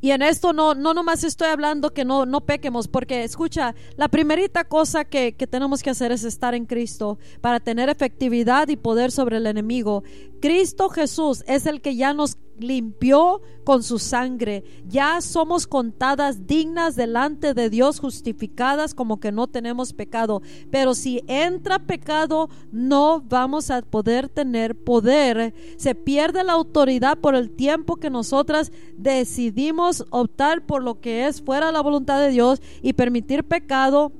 Y 0.00 0.10
en 0.10 0.22
esto 0.22 0.52
no, 0.52 0.74
no 0.74 0.94
nomás 0.94 1.24
estoy 1.24 1.48
hablando 1.48 1.92
que 1.92 2.04
no, 2.04 2.26
no 2.26 2.42
pequemos, 2.42 2.88
porque 2.88 3.24
escucha, 3.24 3.74
la 3.96 4.08
primerita 4.08 4.64
cosa 4.64 5.04
que, 5.04 5.34
que 5.34 5.46
tenemos 5.46 5.82
que 5.82 5.90
hacer 5.90 6.12
es 6.12 6.24
estar 6.24 6.54
en 6.54 6.66
Cristo 6.66 7.18
para 7.40 7.60
tener 7.60 7.88
efectividad 7.88 8.68
y 8.68 8.76
poder 8.76 9.10
sobre 9.10 9.38
el 9.38 9.46
enemigo. 9.46 10.04
Cristo 10.40 10.88
Jesús 10.88 11.44
es 11.46 11.66
el 11.66 11.80
que 11.80 11.96
ya 11.96 12.12
nos 12.12 12.36
limpió 12.58 13.40
con 13.64 13.82
su 13.82 13.98
sangre. 13.98 14.64
Ya 14.88 15.20
somos 15.20 15.66
contadas 15.66 16.46
dignas 16.46 16.96
delante 16.96 17.54
de 17.54 17.70
Dios, 17.70 18.00
justificadas 18.00 18.94
como 18.94 19.20
que 19.20 19.32
no 19.32 19.46
tenemos 19.46 19.92
pecado. 19.92 20.42
Pero 20.70 20.94
si 20.94 21.22
entra 21.26 21.78
pecado, 21.78 22.48
no 22.72 23.20
vamos 23.20 23.70
a 23.70 23.82
poder 23.82 24.28
tener 24.28 24.76
poder. 24.76 25.54
Se 25.76 25.94
pierde 25.94 26.44
la 26.44 26.52
autoridad 26.52 27.18
por 27.18 27.34
el 27.34 27.50
tiempo 27.50 27.96
que 27.96 28.10
nosotras 28.10 28.72
decidimos 28.96 30.04
optar 30.10 30.64
por 30.66 30.82
lo 30.82 31.00
que 31.00 31.26
es 31.26 31.42
fuera 31.42 31.72
la 31.72 31.80
voluntad 31.80 32.20
de 32.20 32.30
Dios 32.30 32.60
y 32.82 32.92
permitir 32.92 33.44
pecado 33.44 34.12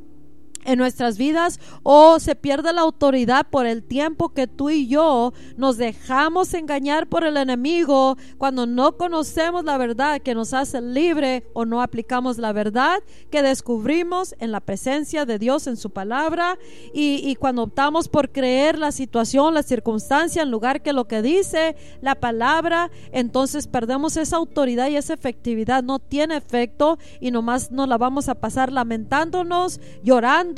en 0.65 0.79
nuestras 0.79 1.19
vidas 1.19 1.61
o 1.83 2.19
se 2.21 2.35
pierde 2.35 2.73
la 2.73 2.83
autoridad 2.83 3.47
por 3.49 3.67
el 3.67 3.83
tiempo 3.83 4.31
que 4.31 4.47
tú 4.47 4.71
y 4.71 4.87
yo 4.87 5.33
nos 5.57 5.77
dejamos 5.77 6.55
engañar 6.55 7.07
por 7.09 7.25
el 7.25 7.37
enemigo 7.37 8.17
cuando 8.39 8.67
no 8.67 8.97
conocemos 8.97 9.65
la 9.65 9.79
verdad 9.79 10.21
que 10.21 10.35
nos 10.35 10.55
hace 10.55 10.81
libre 10.81 11.47
o 11.53 11.65
no 11.65 11.83
aplicamos 11.83 12.39
la 12.39 12.53
verdad 12.53 13.03
que 13.31 13.43
descubrimos 13.43 14.35
en 14.39 14.53
la 14.53 14.61
presencia 14.61 15.27
de 15.27 15.39
Dios 15.39 15.67
en 15.67 15.77
su 15.77 15.91
palabra. 15.91 16.59
Y, 16.93 17.21
y 17.23 17.37
cuando 17.37 17.63
optamos 17.63 18.09
por 18.09 18.31
creer 18.31 18.79
la 18.79 18.93
situación, 18.93 19.55
la 19.55 19.63
circunstancia 19.63 20.43
en 20.43 20.51
lugar 20.51 20.83
que 20.83 20.93
lo 20.93 21.07
que 21.07 21.23
dice 21.23 21.77
la 22.01 22.15
palabra, 22.15 22.91
entonces 23.13 23.67
perdemos 23.67 24.17
esa 24.17 24.37
autoridad 24.37 24.89
y 24.89 24.97
esa 24.97 25.15
efectividad, 25.15 25.83
no 25.83 25.99
tiene 25.99 26.37
efecto 26.37 26.99
y 27.21 27.31
nomás 27.31 27.71
nos 27.71 27.89
la 27.89 27.99
vamos 27.99 28.29
a 28.29 28.35
pasar 28.35 28.73
lamentándonos, 28.73 29.81
llorando 30.03 30.54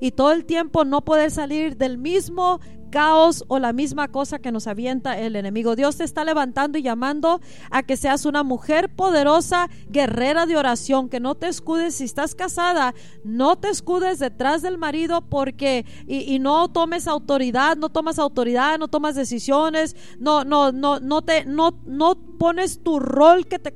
y 0.00 0.12
todo 0.12 0.32
el 0.32 0.44
tiempo 0.44 0.84
no 0.84 1.02
poder 1.02 1.30
salir 1.30 1.76
del 1.76 1.98
mismo 1.98 2.60
caos 2.90 3.44
o 3.48 3.58
la 3.58 3.72
misma 3.72 4.08
cosa 4.08 4.40
que 4.40 4.52
nos 4.52 4.66
avienta 4.66 5.18
el 5.18 5.36
enemigo. 5.36 5.76
Dios 5.76 5.96
te 5.96 6.04
está 6.04 6.24
levantando 6.24 6.76
y 6.76 6.82
llamando 6.82 7.40
a 7.70 7.82
que 7.82 7.96
seas 7.96 8.26
una 8.26 8.42
mujer 8.42 8.94
poderosa, 8.94 9.70
guerrera 9.88 10.46
de 10.46 10.56
oración, 10.56 11.08
que 11.08 11.20
no 11.20 11.34
te 11.34 11.48
escudes 11.48 11.94
si 11.96 12.04
estás 12.04 12.34
casada, 12.34 12.94
no 13.24 13.56
te 13.56 13.68
escudes 13.68 14.18
detrás 14.18 14.62
del 14.62 14.76
marido 14.76 15.22
porque 15.22 15.86
y, 16.06 16.38
no 16.40 16.68
tomes 16.68 17.06
autoridad, 17.06 17.76
no 17.76 17.88
tomas 17.88 18.18
autoridad, 18.18 18.78
no 18.78 18.88
tomas 18.88 19.14
decisiones, 19.14 19.96
no 20.18 20.44
no 20.44 20.72
no 20.72 21.00
no 21.00 21.22
te 21.22 21.44
no 21.44 21.78
no 21.86 22.16
pones 22.38 22.82
tu 22.82 22.98
rol 22.98 23.46
que 23.46 23.58
te 23.58 23.72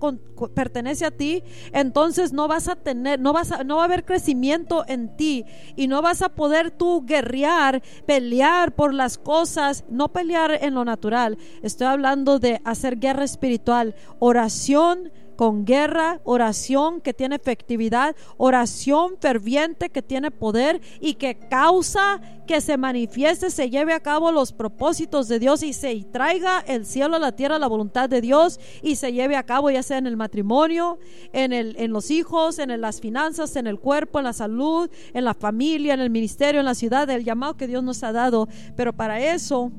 pertenece 0.55 1.05
a 1.05 1.11
ti, 1.11 1.43
entonces 1.73 2.33
no 2.33 2.49
vas 2.49 2.69
a 2.69 2.77
tener, 2.77 3.21
no 3.21 3.33
vas 3.33 3.53
a, 3.53 3.65
no 3.65 3.77
va 3.77 3.83
a 3.83 3.85
haber 3.87 4.05
crecimiento 4.05 4.85
en 4.89 5.17
ti 5.17 5.45
y 5.77 5.87
no 5.87 6.03
vas 6.03 6.23
a 6.23 6.31
poder 6.31 6.71
tú 6.71 7.05
guerrear, 7.07 7.83
pelear 8.07 8.75
por 8.75 8.95
las 8.95 9.19
cosas, 9.19 9.85
no 9.89 10.13
pelear 10.13 10.59
en 10.63 10.75
lo 10.75 10.85
natural. 10.85 11.39
Estoy 11.63 11.87
hablando 11.87 12.39
de 12.39 12.61
hacer 12.65 12.99
guerra 12.99 13.25
espiritual, 13.25 13.95
oración 14.19 15.13
con 15.37 15.65
guerra, 15.65 16.21
oración 16.25 17.01
que 17.01 17.13
tiene 17.15 17.37
efectividad, 17.37 18.15
oración 18.37 19.17
ferviente 19.21 19.91
que 19.91 20.03
tiene 20.03 20.31
poder 20.31 20.81
y 21.01 21.15
que 21.15 21.39
causa 21.49 22.21
que 22.47 22.61
se 22.61 22.77
manifieste, 22.77 23.51
se 23.51 23.71
lleve 23.71 23.95
a 23.95 24.01
cabo 24.01 24.31
los 24.31 24.53
propósitos 24.53 25.29
de 25.29 25.39
Dios 25.39 25.63
y 25.63 25.73
se 25.73 25.95
traiga 26.13 26.61
el 26.67 26.85
cielo 26.87 27.17
a 27.17 27.19
la 27.19 27.33
tierra, 27.33 27.59
la 27.59 27.67
voluntad 27.67 28.09
de 28.09 28.21
Dios 28.21 28.61
y 28.83 28.97
se 28.97 29.13
lleve 29.13 29.37
a 29.37 29.43
cabo 29.45 29.71
ya 29.71 29.83
sea 29.83 29.99
en 29.99 30.07
el 30.07 30.17
matrimonio, 30.17 30.99
en, 31.33 31.53
el, 31.53 31.75
en 31.79 31.91
los 31.93 32.11
hijos, 32.11 32.59
en 32.59 32.71
el- 32.71 32.81
las 32.83 33.01
finanzas, 33.01 33.57
en 33.57 33.67
el 33.67 33.81
cuerpo, 33.81 34.19
en 34.19 34.25
la 34.25 34.35
salud, 34.35 34.91
en 35.15 35.25
la 35.25 35.33
familia, 35.33 35.95
en 35.95 36.01
el 36.01 36.11
ministerio, 36.11 36.61
en 36.61 36.67
la 36.67 36.75
ciudad, 36.75 37.09
el 37.09 37.25
llamado 37.25 37.57
que 37.57 37.67
Dios 37.67 37.83
nos 37.83 38.03
ha 38.03 38.13
dado. 38.13 38.47
Pero 38.77 38.93
para 38.93 39.21
eso 39.21 39.73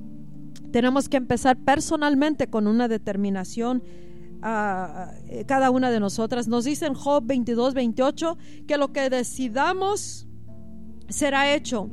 tenemos 0.71 1.07
que 1.07 1.17
empezar 1.17 1.55
personalmente 1.57 2.47
con 2.47 2.65
una 2.67 2.87
determinación 2.87 3.83
a 4.47 5.12
cada 5.47 5.71
una 5.71 5.89
de 5.89 5.99
nosotras. 5.99 6.47
Nos 6.47 6.65
dice 6.65 6.86
en 6.86 6.93
Job 6.93 7.23
22, 7.25 7.73
28 7.73 8.38
que 8.67 8.77
lo 8.77 8.93
que 8.93 9.10
decidamos 9.10 10.27
será 11.10 11.51
hecho. 11.53 11.89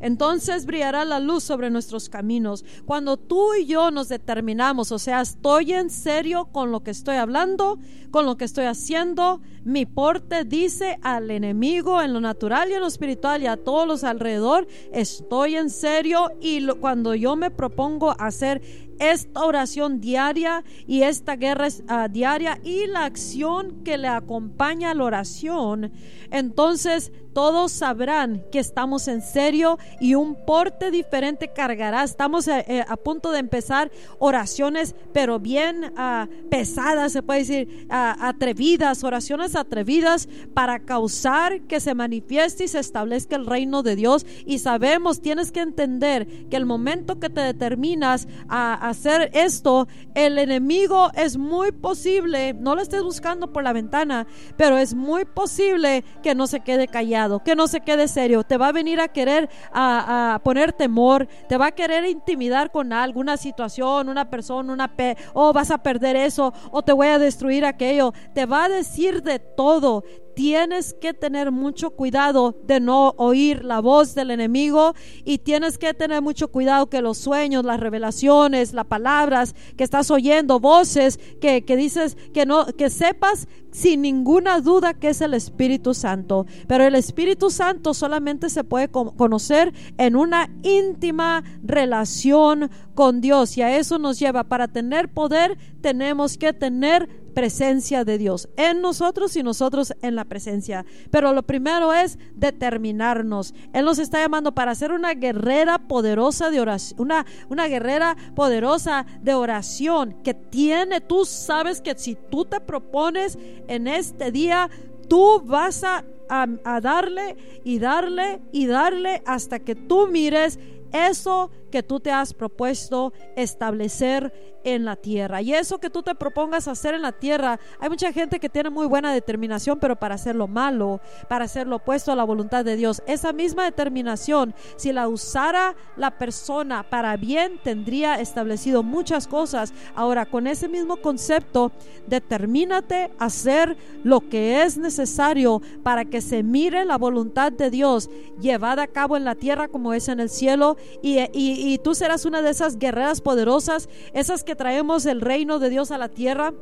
Entonces 0.00 0.66
brillará 0.66 1.04
la 1.04 1.20
luz 1.20 1.42
sobre 1.42 1.70
nuestros 1.70 2.08
caminos. 2.08 2.64
Cuando 2.84 3.16
tú 3.16 3.54
y 3.54 3.66
yo 3.66 3.90
nos 3.90 4.08
determinamos, 4.08 4.92
o 4.92 4.98
sea, 4.98 5.20
estoy 5.20 5.72
en 5.72 5.90
serio 5.90 6.46
con 6.52 6.70
lo 6.70 6.82
que 6.82 6.90
estoy 6.90 7.16
hablando, 7.16 7.78
con 8.10 8.26
lo 8.26 8.36
que 8.36 8.44
estoy 8.44 8.66
haciendo, 8.66 9.40
mi 9.64 9.86
porte 9.86 10.44
dice 10.44 10.98
al 11.02 11.30
enemigo 11.30 12.00
en 12.02 12.12
lo 12.12 12.20
natural 12.20 12.70
y 12.70 12.74
en 12.74 12.80
lo 12.80 12.86
espiritual 12.86 13.42
y 13.42 13.46
a 13.46 13.56
todos 13.56 13.86
los 13.86 14.04
alrededor, 14.04 14.66
estoy 14.92 15.56
en 15.56 15.70
serio 15.70 16.30
y 16.40 16.66
cuando 16.80 17.14
yo 17.14 17.34
me 17.36 17.50
propongo 17.50 18.14
hacer 18.20 18.62
esta 18.98 19.44
oración 19.44 20.00
diaria 20.00 20.64
y 20.86 21.02
esta 21.02 21.36
guerra 21.36 21.68
uh, 21.68 22.10
diaria 22.10 22.58
y 22.62 22.86
la 22.86 23.04
acción 23.04 23.82
que 23.84 23.98
le 23.98 24.08
acompaña 24.08 24.90
a 24.90 24.94
la 24.94 25.04
oración, 25.04 25.92
entonces 26.30 27.12
todos 27.36 27.70
sabrán 27.70 28.42
que 28.50 28.58
estamos 28.58 29.08
en 29.08 29.20
serio 29.20 29.78
y 30.00 30.14
un 30.14 30.46
porte 30.46 30.90
diferente 30.90 31.48
cargará. 31.48 32.02
Estamos 32.02 32.48
eh, 32.48 32.64
eh, 32.66 32.84
a 32.88 32.96
punto 32.96 33.30
de 33.30 33.40
empezar 33.40 33.90
oraciones, 34.18 34.94
pero 35.12 35.38
bien 35.38 35.92
uh, 35.98 36.48
pesadas, 36.48 37.12
se 37.12 37.22
puede 37.22 37.40
decir, 37.40 37.88
uh, 37.90 38.24
atrevidas, 38.24 39.04
oraciones 39.04 39.54
atrevidas 39.54 40.30
para 40.54 40.78
causar 40.78 41.60
que 41.68 41.78
se 41.78 41.94
manifieste 41.94 42.64
y 42.64 42.68
se 42.68 42.78
establezca 42.78 43.36
el 43.36 43.44
reino 43.44 43.82
de 43.82 43.96
Dios. 43.96 44.24
Y 44.46 44.60
sabemos, 44.60 45.20
tienes 45.20 45.52
que 45.52 45.60
entender 45.60 46.48
que 46.48 46.56
el 46.56 46.64
momento 46.64 47.20
que 47.20 47.28
te 47.28 47.42
determinas 47.42 48.28
a 48.48 48.72
hacer 48.88 49.30
esto, 49.34 49.88
el 50.14 50.38
enemigo 50.38 51.10
es 51.14 51.36
muy 51.36 51.70
posible, 51.70 52.54
no 52.54 52.74
lo 52.74 52.80
estés 52.80 53.02
buscando 53.02 53.52
por 53.52 53.62
la 53.62 53.74
ventana, 53.74 54.26
pero 54.56 54.78
es 54.78 54.94
muy 54.94 55.26
posible 55.26 56.02
que 56.22 56.34
no 56.34 56.46
se 56.46 56.60
quede 56.60 56.88
callado, 56.88 57.25
que 57.44 57.54
no 57.56 57.66
se 57.66 57.80
quede 57.80 58.08
serio. 58.08 58.44
Te 58.44 58.56
va 58.56 58.68
a 58.68 58.72
venir 58.72 59.00
a 59.00 59.08
querer 59.08 59.48
a, 59.72 60.40
poner 60.42 60.72
temor, 60.72 61.26
te 61.48 61.56
va 61.56 61.66
a 61.66 61.72
querer 61.72 62.04
intimidar 62.06 62.70
con 62.70 62.92
alguna 62.92 63.36
situación, 63.36 64.08
una 64.08 64.30
persona, 64.30 64.72
una 64.72 64.88
pe 64.88 65.16
o 65.34 65.52
vas 65.52 65.70
a 65.70 65.78
perder 65.78 66.16
eso, 66.16 66.52
o 66.70 66.82
te 66.82 66.92
voy 66.92 67.08
a 67.08 67.18
destruir 67.18 67.64
aquello. 67.64 68.12
Te 68.34 68.46
va 68.46 68.64
a 68.64 68.68
decir 68.68 69.22
de 69.22 69.38
todo 69.38 70.04
tienes 70.36 70.92
que 70.92 71.14
tener 71.14 71.50
mucho 71.50 71.92
cuidado 71.92 72.54
de 72.62 72.78
no 72.78 73.14
oír 73.16 73.64
la 73.64 73.80
voz 73.80 74.14
del 74.14 74.30
enemigo 74.30 74.94
y 75.24 75.38
tienes 75.38 75.78
que 75.78 75.94
tener 75.94 76.20
mucho 76.20 76.48
cuidado 76.48 76.90
que 76.90 77.00
los 77.00 77.16
sueños, 77.16 77.64
las 77.64 77.80
revelaciones, 77.80 78.74
las 78.74 78.84
palabras 78.84 79.54
que 79.78 79.82
estás 79.82 80.10
oyendo, 80.10 80.60
voces 80.60 81.18
que, 81.40 81.64
que 81.64 81.74
dices 81.74 82.18
que 82.34 82.44
no, 82.44 82.66
que 82.66 82.90
sepas 82.90 83.48
sin 83.70 84.02
ninguna 84.02 84.60
duda 84.60 84.92
que 84.92 85.08
es 85.08 85.22
el 85.22 85.32
Espíritu 85.32 85.94
Santo. 85.94 86.44
Pero 86.68 86.84
el 86.84 86.96
Espíritu 86.96 87.48
Santo 87.48 87.94
solamente 87.94 88.50
se 88.50 88.62
puede 88.62 88.88
conocer 88.88 89.72
en 89.96 90.16
una 90.16 90.50
íntima 90.62 91.44
relación 91.62 92.70
con 92.94 93.22
Dios 93.22 93.56
y 93.56 93.62
a 93.62 93.74
eso 93.74 93.98
nos 93.98 94.18
lleva. 94.18 94.44
Para 94.44 94.68
tener 94.68 95.08
poder 95.08 95.56
tenemos 95.80 96.36
que 96.36 96.52
tener 96.52 97.25
presencia 97.36 98.02
de 98.06 98.16
Dios 98.16 98.48
en 98.56 98.80
nosotros 98.80 99.36
y 99.36 99.42
nosotros 99.42 99.92
en 100.00 100.14
la 100.14 100.24
presencia. 100.24 100.86
Pero 101.10 101.34
lo 101.34 101.42
primero 101.42 101.92
es 101.92 102.18
determinarnos. 102.34 103.52
Él 103.74 103.84
nos 103.84 103.98
está 103.98 104.22
llamando 104.22 104.52
para 104.52 104.74
ser 104.74 104.90
una 104.90 105.12
guerrera 105.12 105.76
poderosa 105.86 106.48
de 106.48 106.60
oración, 106.60 106.98
una, 106.98 107.26
una 107.50 107.68
guerrera 107.68 108.16
poderosa 108.34 109.04
de 109.20 109.34
oración 109.34 110.16
que 110.24 110.32
tiene, 110.32 111.02
tú 111.02 111.26
sabes 111.26 111.82
que 111.82 111.94
si 111.98 112.14
tú 112.14 112.46
te 112.46 112.58
propones 112.58 113.38
en 113.68 113.86
este 113.86 114.32
día, 114.32 114.70
tú 115.06 115.42
vas 115.44 115.84
a, 115.84 116.06
a 116.30 116.80
darle 116.80 117.36
y 117.64 117.78
darle 117.78 118.40
y 118.50 118.66
darle 118.66 119.22
hasta 119.26 119.58
que 119.58 119.74
tú 119.74 120.06
mires 120.06 120.58
eso 120.90 121.50
que 121.70 121.82
tú 121.82 122.00
te 122.00 122.10
has 122.10 122.32
propuesto 122.32 123.12
establecer 123.36 124.55
en 124.66 124.84
la 124.84 124.96
tierra. 124.96 125.40
Y 125.40 125.54
eso 125.54 125.78
que 125.78 125.90
tú 125.90 126.02
te 126.02 126.16
propongas 126.16 126.66
hacer 126.66 126.94
en 126.94 127.02
la 127.02 127.12
tierra, 127.12 127.60
hay 127.78 127.88
mucha 127.88 128.12
gente 128.12 128.40
que 128.40 128.48
tiene 128.48 128.68
muy 128.68 128.86
buena 128.86 129.12
determinación, 129.14 129.78
pero 129.78 129.94
para 129.94 130.16
hacer 130.16 130.34
lo 130.34 130.48
malo, 130.48 131.00
para 131.28 131.44
hacer 131.44 131.68
lo 131.68 131.76
opuesto 131.76 132.10
a 132.10 132.16
la 132.16 132.24
voluntad 132.24 132.64
de 132.64 132.74
Dios. 132.74 133.00
Esa 133.06 133.32
misma 133.32 133.64
determinación, 133.64 134.54
si 134.76 134.92
la 134.92 135.06
usara 135.08 135.76
la 135.96 136.18
persona 136.18 136.82
para 136.82 137.16
bien, 137.16 137.60
tendría 137.62 138.16
establecido 138.16 138.82
muchas 138.82 139.28
cosas. 139.28 139.72
Ahora, 139.94 140.26
con 140.26 140.48
ese 140.48 140.68
mismo 140.68 140.96
concepto, 140.96 141.70
determínate 142.08 143.12
a 143.20 143.26
hacer 143.26 143.76
lo 144.02 144.28
que 144.28 144.62
es 144.64 144.76
necesario 144.76 145.62
para 145.84 146.04
que 146.04 146.20
se 146.20 146.42
mire 146.42 146.84
la 146.84 146.98
voluntad 146.98 147.52
de 147.52 147.70
Dios 147.70 148.10
llevada 148.40 148.82
a 148.82 148.86
cabo 148.88 149.16
en 149.16 149.24
la 149.24 149.36
tierra 149.36 149.68
como 149.68 149.94
es 149.94 150.08
en 150.08 150.18
el 150.18 150.28
cielo 150.28 150.76
y, 151.02 151.20
y 151.32 151.78
tú 151.78 151.94
serás 151.94 152.24
una 152.24 152.42
de 152.42 152.50
esas 152.50 152.78
guerreras 152.78 153.20
poderosas, 153.20 153.88
esas 154.12 154.42
que 154.42 154.55
traemos 154.56 155.06
el 155.06 155.20
reino 155.20 155.58
de 155.58 155.70
Dios 155.70 155.90
a 155.90 155.98
la 155.98 156.08
tierra, 156.08 156.52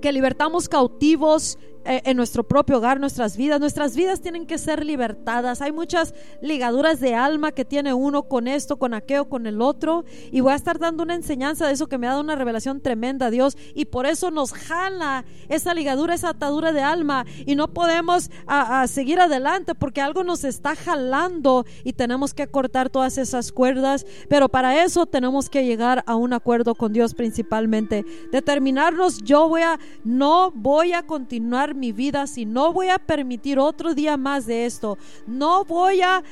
que 0.00 0.12
libertamos 0.12 0.68
cautivos, 0.68 1.58
en 1.84 2.16
nuestro 2.16 2.44
propio 2.44 2.78
hogar, 2.78 3.00
nuestras 3.00 3.36
vidas. 3.36 3.60
Nuestras 3.60 3.96
vidas 3.96 4.20
tienen 4.20 4.46
que 4.46 4.58
ser 4.58 4.84
libertadas. 4.84 5.60
Hay 5.62 5.72
muchas 5.72 6.14
ligaduras 6.40 7.00
de 7.00 7.14
alma 7.14 7.52
que 7.52 7.64
tiene 7.64 7.94
uno 7.94 8.24
con 8.24 8.48
esto, 8.48 8.78
con 8.78 8.94
aquello, 8.94 9.28
con 9.28 9.46
el 9.46 9.60
otro. 9.60 10.04
Y 10.30 10.40
voy 10.40 10.52
a 10.52 10.56
estar 10.56 10.78
dando 10.78 11.02
una 11.02 11.14
enseñanza 11.14 11.66
de 11.66 11.72
eso 11.72 11.88
que 11.88 11.98
me 11.98 12.06
ha 12.06 12.10
dado 12.10 12.22
una 12.22 12.36
revelación 12.36 12.80
tremenda, 12.80 13.30
Dios. 13.30 13.56
Y 13.74 13.86
por 13.86 14.06
eso 14.06 14.30
nos 14.30 14.52
jala 14.52 15.24
esa 15.48 15.74
ligadura, 15.74 16.14
esa 16.14 16.30
atadura 16.30 16.72
de 16.72 16.82
alma. 16.82 17.26
Y 17.46 17.54
no 17.54 17.68
podemos 17.68 18.30
a, 18.46 18.86
seguir 18.86 19.20
adelante 19.20 19.74
porque 19.74 20.00
algo 20.00 20.24
nos 20.24 20.44
está 20.44 20.76
jalando 20.76 21.66
y 21.84 21.92
tenemos 21.92 22.34
que 22.34 22.46
cortar 22.46 22.90
todas 22.90 23.18
esas 23.18 23.52
cuerdas. 23.52 24.06
Pero 24.28 24.48
para 24.48 24.82
eso 24.84 25.06
tenemos 25.06 25.50
que 25.50 25.64
llegar 25.64 26.04
a 26.06 26.16
un 26.16 26.32
acuerdo 26.32 26.74
con 26.74 26.92
Dios 26.92 27.14
principalmente. 27.14 28.04
Determinarnos, 28.30 29.22
yo 29.22 29.48
voy 29.48 29.62
a, 29.62 29.78
no 30.04 30.50
voy 30.52 30.92
a 30.92 31.02
continuar 31.02 31.71
mi 31.74 31.92
vida 31.92 32.26
si 32.26 32.44
no 32.44 32.72
voy 32.72 32.88
a 32.88 32.98
permitir 32.98 33.58
otro 33.58 33.94
día 33.94 34.16
más 34.16 34.46
de 34.46 34.66
esto. 34.66 34.98
No 35.26 35.64
voy 35.64 36.00
a, 36.02 36.22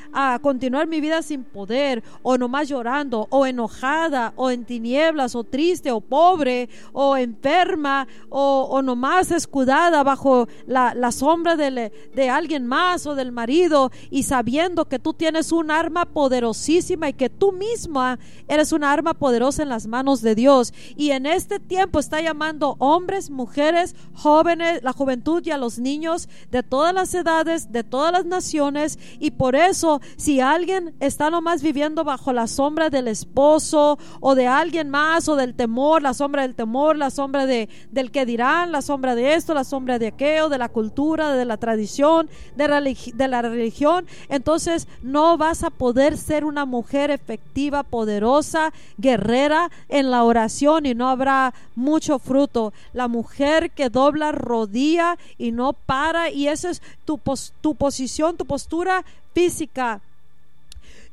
continuar 0.42 0.86
mi 0.86 1.00
vida 1.00 1.22
sin 1.22 1.44
poder 1.44 2.02
o 2.22 2.36
nomás 2.36 2.68
llorando 2.68 3.26
o 3.30 3.46
enojada 3.46 4.32
o 4.36 4.50
en 4.50 4.64
tinieblas 4.64 5.34
o 5.34 5.44
triste 5.44 5.90
o 5.90 6.00
pobre 6.00 6.68
o 6.92 7.16
enferma 7.16 8.06
o, 8.28 8.68
o 8.70 8.82
nomás 8.82 9.30
escudada 9.30 10.02
bajo 10.02 10.48
la, 10.66 10.94
la 10.94 11.12
sombra 11.12 11.56
de, 11.56 11.92
de 12.14 12.30
alguien 12.30 12.66
más 12.66 13.06
o 13.06 13.14
del 13.14 13.32
marido 13.32 13.90
y 14.10 14.24
sabiendo 14.24 14.86
que 14.86 14.98
tú 14.98 15.14
tienes 15.14 15.52
un 15.52 15.70
arma 15.70 16.04
poderosísima 16.06 17.08
y 17.08 17.12
que 17.12 17.30
tú 17.30 17.52
misma 17.52 18.18
eres 18.48 18.72
una 18.72 18.92
arma 18.92 19.14
poderosa 19.14 19.62
en 19.62 19.68
las 19.68 19.86
manos 19.86 20.22
de 20.22 20.34
Dios. 20.34 20.72
Y 20.96 21.10
en 21.10 21.26
este 21.26 21.58
tiempo 21.58 21.98
está 21.98 22.20
llamando 22.20 22.76
hombres, 22.78 23.30
mujeres, 23.30 23.94
jóvenes, 24.14 24.82
la 24.82 24.92
juventud 24.92 25.29
y 25.38 25.50
a 25.50 25.58
los 25.58 25.78
niños 25.78 26.28
de 26.50 26.62
todas 26.62 26.92
las 26.92 27.14
edades, 27.14 27.70
de 27.70 27.84
todas 27.84 28.12
las 28.12 28.26
naciones. 28.26 28.98
Y 29.20 29.30
por 29.30 29.54
eso, 29.54 30.00
si 30.16 30.40
alguien 30.40 30.94
está 31.00 31.30
nomás 31.30 31.62
viviendo 31.62 32.04
bajo 32.04 32.32
la 32.32 32.46
sombra 32.46 32.90
del 32.90 33.08
esposo 33.08 33.98
o 34.20 34.34
de 34.34 34.46
alguien 34.46 34.90
más 34.90 35.28
o 35.28 35.36
del 35.36 35.54
temor, 35.54 36.02
la 36.02 36.14
sombra 36.14 36.42
del 36.42 36.54
temor, 36.54 36.96
la 36.96 37.10
sombra 37.10 37.46
de, 37.46 37.68
del 37.90 38.10
que 38.10 38.26
dirán, 38.26 38.72
la 38.72 38.82
sombra 38.82 39.14
de 39.14 39.34
esto, 39.34 39.54
la 39.54 39.64
sombra 39.64 39.98
de 39.98 40.08
aquello, 40.08 40.48
de 40.48 40.58
la 40.58 40.68
cultura, 40.68 41.32
de 41.32 41.44
la 41.44 41.56
tradición, 41.56 42.28
de, 42.56 43.12
de 43.14 43.28
la 43.28 43.42
religión, 43.42 44.06
entonces 44.28 44.88
no 45.02 45.38
vas 45.38 45.62
a 45.62 45.70
poder 45.70 46.16
ser 46.16 46.44
una 46.44 46.64
mujer 46.64 47.10
efectiva, 47.10 47.82
poderosa, 47.82 48.72
guerrera 48.98 49.70
en 49.88 50.10
la 50.10 50.24
oración 50.24 50.86
y 50.86 50.94
no 50.94 51.08
habrá 51.08 51.54
mucho 51.74 52.18
fruto. 52.18 52.72
La 52.92 53.08
mujer 53.08 53.70
que 53.70 53.90
dobla 53.90 54.32
rodilla 54.32 55.16
y 55.38 55.52
no 55.52 55.72
para 55.72 56.30
y 56.30 56.48
esa 56.48 56.70
es 56.70 56.82
tu, 57.04 57.20
tu 57.60 57.74
posición, 57.74 58.36
tu 58.36 58.44
postura 58.44 59.04
física 59.34 60.00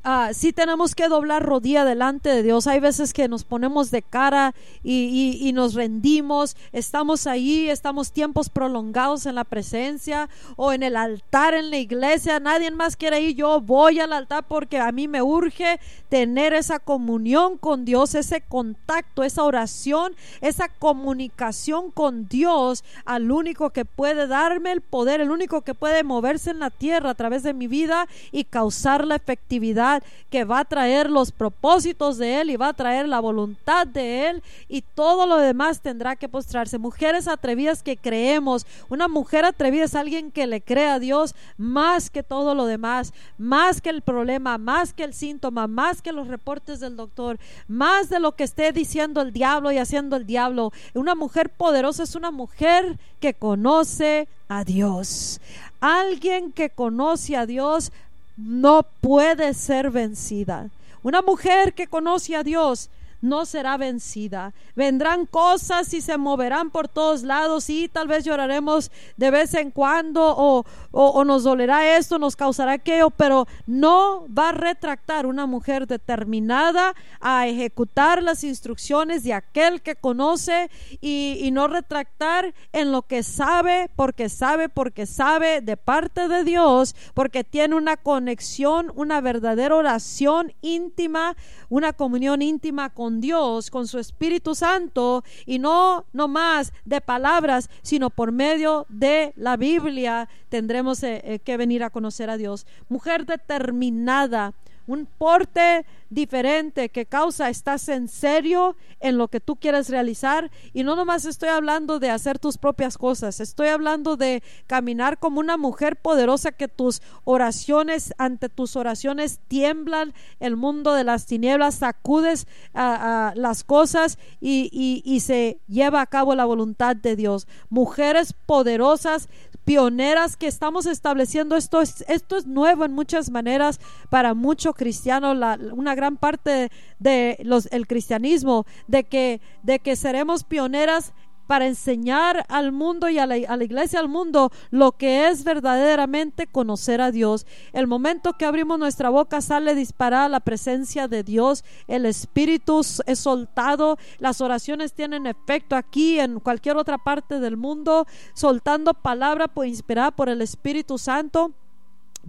uh, 0.04 0.32
sí 0.32 0.52
tenemos 0.52 0.94
que 0.94 1.08
doblar 1.08 1.42
rodilla 1.42 1.84
delante 1.84 2.28
de 2.28 2.42
Dios. 2.42 2.66
Hay 2.66 2.80
veces 2.80 3.12
que 3.12 3.28
nos 3.28 3.44
ponemos 3.44 3.90
de 3.90 4.02
cara 4.02 4.54
y, 4.82 5.50
nos 5.54 5.74
rendimos, 5.74 6.56
estamos 6.72 7.26
ahí, 7.26 7.68
estamos 7.68 8.12
tiempos 8.12 8.48
prolongados 8.48 9.26
en 9.26 9.34
la 9.34 9.44
presencia 9.44 10.28
o 10.56 10.72
en 10.72 10.82
el 10.82 10.96
altar 10.96 11.54
en 11.54 11.70
la 11.70 11.78
iglesia. 11.78 12.38
Nadie 12.38 12.70
más 12.70 12.96
quiere 12.96 13.20
ir, 13.20 13.36
yo 13.36 13.60
voy 13.60 13.98
al 14.00 14.12
altar 14.12 14.44
porque 14.46 14.78
a 14.78 14.92
mí 14.92 15.08
me 15.08 15.22
urge 15.22 15.80
tener 16.08 16.52
esa 16.52 16.78
comunión 16.78 17.58
con 17.58 17.84
Dios, 17.84 18.14
ese 18.14 18.40
contacto, 18.40 19.24
esa 19.24 19.42
oración, 19.42 20.14
esa 20.40 20.68
comunicación 20.68 21.90
con 21.90 22.28
Dios, 22.28 22.84
al 23.04 23.30
único 23.30 23.70
que 23.70 23.84
puede 23.84 24.26
darme 24.26 24.72
el 24.72 24.80
poder, 24.80 25.20
el 25.20 25.30
único 25.30 25.62
que 25.62 25.74
puede 25.74 26.02
moverse 26.04 26.50
en 26.50 26.60
la 26.60 26.70
tierra 26.70 27.10
a 27.10 27.14
través 27.14 27.42
de 27.42 27.54
mi 27.54 27.66
vida 27.66 28.06
y 28.32 28.44
causar 28.44 29.06
la 29.06 29.16
efectividad 29.16 29.87
que 30.30 30.44
va 30.44 30.60
a 30.60 30.64
traer 30.64 31.10
los 31.10 31.32
propósitos 31.32 32.18
de 32.18 32.40
Él 32.40 32.50
y 32.50 32.56
va 32.56 32.68
a 32.68 32.72
traer 32.74 33.08
la 33.08 33.20
voluntad 33.20 33.86
de 33.86 34.28
Él 34.28 34.42
y 34.68 34.82
todo 34.82 35.26
lo 35.26 35.36
demás 35.38 35.80
tendrá 35.80 36.16
que 36.16 36.28
postrarse. 36.28 36.78
Mujeres 36.78 37.28
atrevidas 37.28 37.82
que 37.82 37.96
creemos. 37.96 38.66
Una 38.88 39.08
mujer 39.08 39.44
atrevida 39.44 39.84
es 39.84 39.94
alguien 39.94 40.30
que 40.30 40.46
le 40.46 40.60
cree 40.60 40.88
a 40.88 40.98
Dios 40.98 41.34
más 41.56 42.10
que 42.10 42.22
todo 42.22 42.54
lo 42.54 42.66
demás, 42.66 43.12
más 43.38 43.80
que 43.80 43.90
el 43.90 44.02
problema, 44.02 44.58
más 44.58 44.92
que 44.92 45.04
el 45.04 45.14
síntoma, 45.14 45.66
más 45.66 46.02
que 46.02 46.12
los 46.12 46.28
reportes 46.28 46.80
del 46.80 46.96
doctor, 46.96 47.38
más 47.66 48.08
de 48.08 48.20
lo 48.20 48.32
que 48.32 48.44
esté 48.44 48.72
diciendo 48.72 49.20
el 49.22 49.32
diablo 49.32 49.72
y 49.72 49.78
haciendo 49.78 50.16
el 50.16 50.26
diablo. 50.26 50.72
Una 50.94 51.14
mujer 51.14 51.50
poderosa 51.50 52.02
es 52.02 52.14
una 52.14 52.30
mujer 52.30 52.98
que 53.20 53.34
conoce 53.34 54.28
a 54.48 54.64
Dios. 54.64 55.40
Alguien 55.80 56.52
que 56.52 56.70
conoce 56.70 57.36
a 57.36 57.46
Dios 57.46 57.92
no 58.38 58.86
puede 59.00 59.52
ser 59.52 59.90
vencida. 59.90 60.70
Una 61.02 61.22
mujer 61.22 61.74
que 61.74 61.88
conoce 61.88 62.36
a 62.36 62.42
Dios 62.42 62.88
no 63.20 63.46
será 63.46 63.76
vencida. 63.76 64.52
Vendrán 64.76 65.26
cosas 65.26 65.92
y 65.94 66.00
se 66.00 66.16
moverán 66.18 66.70
por 66.70 66.88
todos 66.88 67.22
lados 67.22 67.68
y 67.70 67.88
tal 67.88 68.08
vez 68.08 68.24
lloraremos 68.24 68.90
de 69.16 69.30
vez 69.30 69.54
en 69.54 69.70
cuando 69.70 70.34
o, 70.36 70.64
o, 70.92 71.24
nos 71.24 71.44
dolerá 71.44 71.96
esto, 71.96 72.18
nos 72.18 72.36
causará 72.36 72.72
aquello, 72.72 73.10
pero 73.10 73.46
no 73.66 74.26
va 74.28 74.50
a 74.50 74.52
retractar 74.52 75.26
una 75.26 75.46
mujer 75.46 75.86
determinada 75.86 76.94
a 77.20 77.46
ejecutar 77.46 78.22
las 78.22 78.44
instrucciones 78.44 79.24
de 79.24 79.32
aquel 79.32 79.82
que 79.82 79.96
conoce 79.96 80.70
y, 81.00 81.38
y 81.40 81.50
no 81.50 81.66
retractar 81.66 82.54
en 82.72 82.92
lo 82.92 83.02
que 83.02 83.22
sabe, 83.22 83.90
porque 83.96 84.28
sabe, 84.28 84.68
porque 84.68 85.06
sabe 85.06 85.60
de 85.60 85.76
parte 85.76 86.28
de 86.28 86.44
Dios, 86.44 86.94
porque 87.14 87.44
tiene 87.44 87.74
una 87.74 87.96
conexión, 87.96 88.92
una 88.94 89.20
verdadera 89.20 89.74
oración 89.74 90.52
íntima, 90.60 91.36
una 91.68 91.92
comunión 91.92 92.42
íntima 92.42 92.90
con 92.90 93.07
Dios, 93.20 93.70
con 93.70 93.86
su 93.86 93.98
Espíritu 93.98 94.54
Santo, 94.54 95.24
y 95.46 95.58
no, 95.58 96.04
no 96.12 96.28
más 96.28 96.72
de 96.84 97.00
palabras, 97.00 97.70
sino 97.82 98.10
por 98.10 98.30
medio 98.30 98.86
de 98.88 99.32
la 99.36 99.56
Biblia 99.56 100.28
tendremos 100.48 101.02
eh, 101.02 101.20
eh, 101.24 101.38
que 101.38 101.56
venir 101.56 101.82
a 101.82 101.90
conocer 101.90 102.30
a 102.30 102.36
Dios. 102.36 102.66
Mujer 102.88 103.26
determinada, 103.26 104.54
un 104.86 105.06
porte 105.06 105.84
diferente 106.10 106.88
que 106.88 107.06
causa, 107.06 107.48
estás 107.48 107.88
en 107.88 108.08
serio 108.08 108.76
en 109.00 109.18
lo 109.18 109.28
que 109.28 109.40
tú 109.40 109.56
quieres 109.56 109.88
realizar 109.88 110.50
y 110.72 110.82
no 110.82 110.96
nomás 110.96 111.24
estoy 111.24 111.50
hablando 111.50 111.98
de 111.98 112.10
hacer 112.10 112.38
tus 112.38 112.58
propias 112.58 112.98
cosas, 112.98 113.40
estoy 113.40 113.68
hablando 113.68 114.16
de 114.16 114.42
caminar 114.66 115.18
como 115.18 115.40
una 115.40 115.56
mujer 115.56 115.96
poderosa 115.96 116.52
que 116.52 116.68
tus 116.68 117.02
oraciones, 117.24 118.14
ante 118.18 118.48
tus 118.48 118.76
oraciones 118.76 119.40
tiemblan 119.48 120.14
el 120.40 120.56
mundo 120.56 120.94
de 120.94 121.04
las 121.04 121.26
tinieblas, 121.26 121.76
sacudes 121.76 122.46
a 122.74 123.32
las 123.34 123.64
cosas 123.64 124.18
y, 124.40 124.68
y, 124.72 125.02
y 125.04 125.20
se 125.20 125.60
lleva 125.68 126.00
a 126.00 126.06
cabo 126.06 126.34
la 126.34 126.44
voluntad 126.44 126.96
de 126.96 127.16
Dios. 127.16 127.46
Mujeres 127.68 128.34
poderosas 128.46 129.28
pioneras 129.68 130.38
que 130.38 130.46
estamos 130.46 130.86
estableciendo. 130.86 131.54
Esto 131.54 131.82
es, 131.82 132.02
esto 132.08 132.38
es 132.38 132.46
nuevo 132.46 132.86
en 132.86 132.92
muchas 132.92 133.30
maneras 133.30 133.80
para 134.08 134.32
muchos 134.32 134.74
cristianos, 134.74 135.36
una 135.72 135.94
gran 135.98 136.16
parte 136.16 136.70
de 136.98 137.36
los, 137.42 137.68
el 137.72 137.86
cristianismo, 137.86 138.64
de 138.86 139.04
que, 139.04 139.40
de 139.62 139.80
que 139.80 139.96
seremos 139.96 140.44
pioneras 140.44 141.12
para 141.48 141.66
enseñar 141.66 142.44
al 142.48 142.72
mundo 142.72 143.08
y 143.08 143.18
a 143.18 143.26
la, 143.26 143.38
iglesia, 143.38 143.98
al 143.98 144.08
mundo, 144.08 144.52
lo 144.70 144.92
que 144.92 145.28
es 145.28 145.44
verdaderamente 145.44 146.46
conocer 146.46 147.00
a 147.00 147.10
Dios. 147.10 147.46
El 147.72 147.86
momento 147.86 148.34
que 148.34 148.44
abrimos 148.44 148.78
nuestra 148.78 149.08
boca 149.08 149.40
sale 149.40 149.74
disparada 149.74 150.28
la 150.28 150.40
presencia 150.40 151.08
de 151.08 151.24
Dios, 151.24 151.64
el 151.88 152.04
Espíritu 152.04 152.80
es 153.06 153.18
soltado, 153.18 153.96
las 154.18 154.42
oraciones 154.42 154.92
tienen 154.92 155.26
efecto 155.26 155.74
aquí, 155.74 156.20
en 156.20 156.38
cualquier 156.38 156.76
otra 156.76 156.98
parte 156.98 157.40
del 157.40 157.56
mundo, 157.56 158.06
soltando 158.34 158.92
palabra 158.92 159.48
por, 159.48 159.66
inspirada 159.66 160.10
por 160.10 160.28
el 160.28 160.42
Espíritu 160.42 160.98
Santo. 160.98 161.54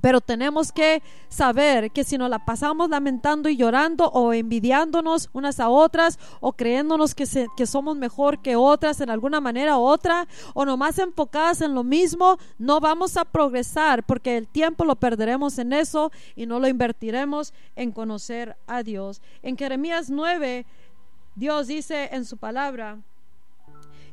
Pero 0.01 0.21
tenemos 0.21 0.71
que 0.71 1.01
saber 1.27 1.91
que 1.91 2.03
si 2.03 2.17
nos 2.17 2.29
la 2.29 2.45
pasamos 2.45 2.89
lamentando 2.89 3.49
y 3.49 3.57
llorando 3.57 4.09
o 4.09 4.33
envidiándonos 4.33 5.29
unas 5.33 5.59
a 5.59 5.69
otras 5.69 6.19
o 6.39 6.53
creyéndonos 6.53 7.15
que, 7.15 7.25
que 7.55 7.65
somos 7.65 7.97
mejor 7.97 8.41
que 8.41 8.55
otras 8.55 9.01
en 9.01 9.09
alguna 9.09 9.41
manera 9.41 9.77
u 9.77 9.81
otra 9.81 10.27
o 10.53 10.65
nomás 10.65 10.97
enfocadas 10.99 11.62
en 11.62 11.73
lo 11.73 11.83
mismo, 11.83 12.38
no 12.57 12.79
vamos 12.79 13.17
a 13.17 13.25
progresar 13.25 14.03
porque 14.03 14.38
el 14.38 14.47
tiempo 14.47 14.85
lo 14.85 14.95
perderemos 14.95 15.57
en 15.59 15.73
eso 15.73 16.12
y 16.35 16.45
no 16.45 16.59
lo 16.59 16.67
invertiremos 16.67 17.53
en 17.75 17.91
conocer 17.91 18.55
a 18.67 18.83
Dios. 18.83 19.21
En 19.41 19.57
Jeremías 19.57 20.09
9, 20.09 20.65
Dios 21.35 21.67
dice 21.67 22.09
en 22.12 22.25
su 22.25 22.38
palabra, 22.38 22.99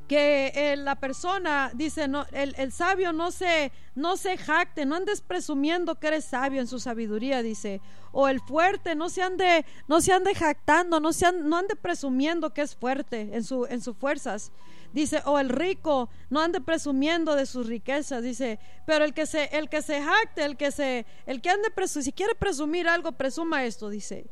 que 0.07 0.53
eh, 0.55 0.77
la 0.77 0.97
persona 0.97 1.71
dice 1.75 2.07
no 2.07 2.27
el, 2.33 2.55
el, 2.59 2.73
sabio 2.73 3.13
no 3.13 3.31
se 3.33 3.73
no 3.95 4.17
se 4.17 4.37
jacte 4.37 4.87
no 4.87 4.97
andes 4.97 5.21
presumiendo 5.21 5.97
que 5.97 6.09
eres 6.09 6.25
sabio 6.25 6.61
en 6.61 6.67
su 6.67 6.79
sabiduría 6.79 7.43
dice. 7.43 7.81
O 8.13 8.29
el 8.29 8.41
fuerte 8.41 8.95
no 8.95 9.09
se 9.09 9.23
ande 9.23 9.67
no 9.89 10.01
se 10.01 10.13
ande 10.13 10.35
jactando 10.35 11.01
no 11.01 11.13
se 11.13 11.31
no 11.33 11.57
ande 11.57 11.77
presumiendo 11.77 12.55
que 12.55 12.63
es 12.63 12.77
fuerte 12.77 13.31
en 13.33 13.45
su 13.45 13.67
en 13.67 13.81
sus 13.81 13.97
fuerzas 13.97 14.53
dice. 14.93 15.23
O 15.25 15.39
el 15.39 15.49
rico 15.49 16.09
no 16.31 16.41
ande 16.41 16.61
presumiendo 16.61 17.35
de 17.35 17.47
sus 17.47 17.67
riquezas 17.67 18.23
dice. 18.23 18.59
Pero 18.87 19.05
el 19.05 19.13
que 19.13 19.27
se 19.27 19.45
el 19.57 19.69
que 19.69 19.83
se 19.83 20.03
jacte 20.03 20.45
el 20.45 20.57
que 20.57 20.71
se 20.71 21.05
el 21.27 21.41
que 21.41 21.51
ande 21.51 21.71
presu 21.71 22.03
si 22.03 22.13
quiere 22.13 22.35
presumir 22.35 22.89
algo 22.89 23.13
presuma 23.13 23.65
esto 23.65 23.89
dice 23.89 24.27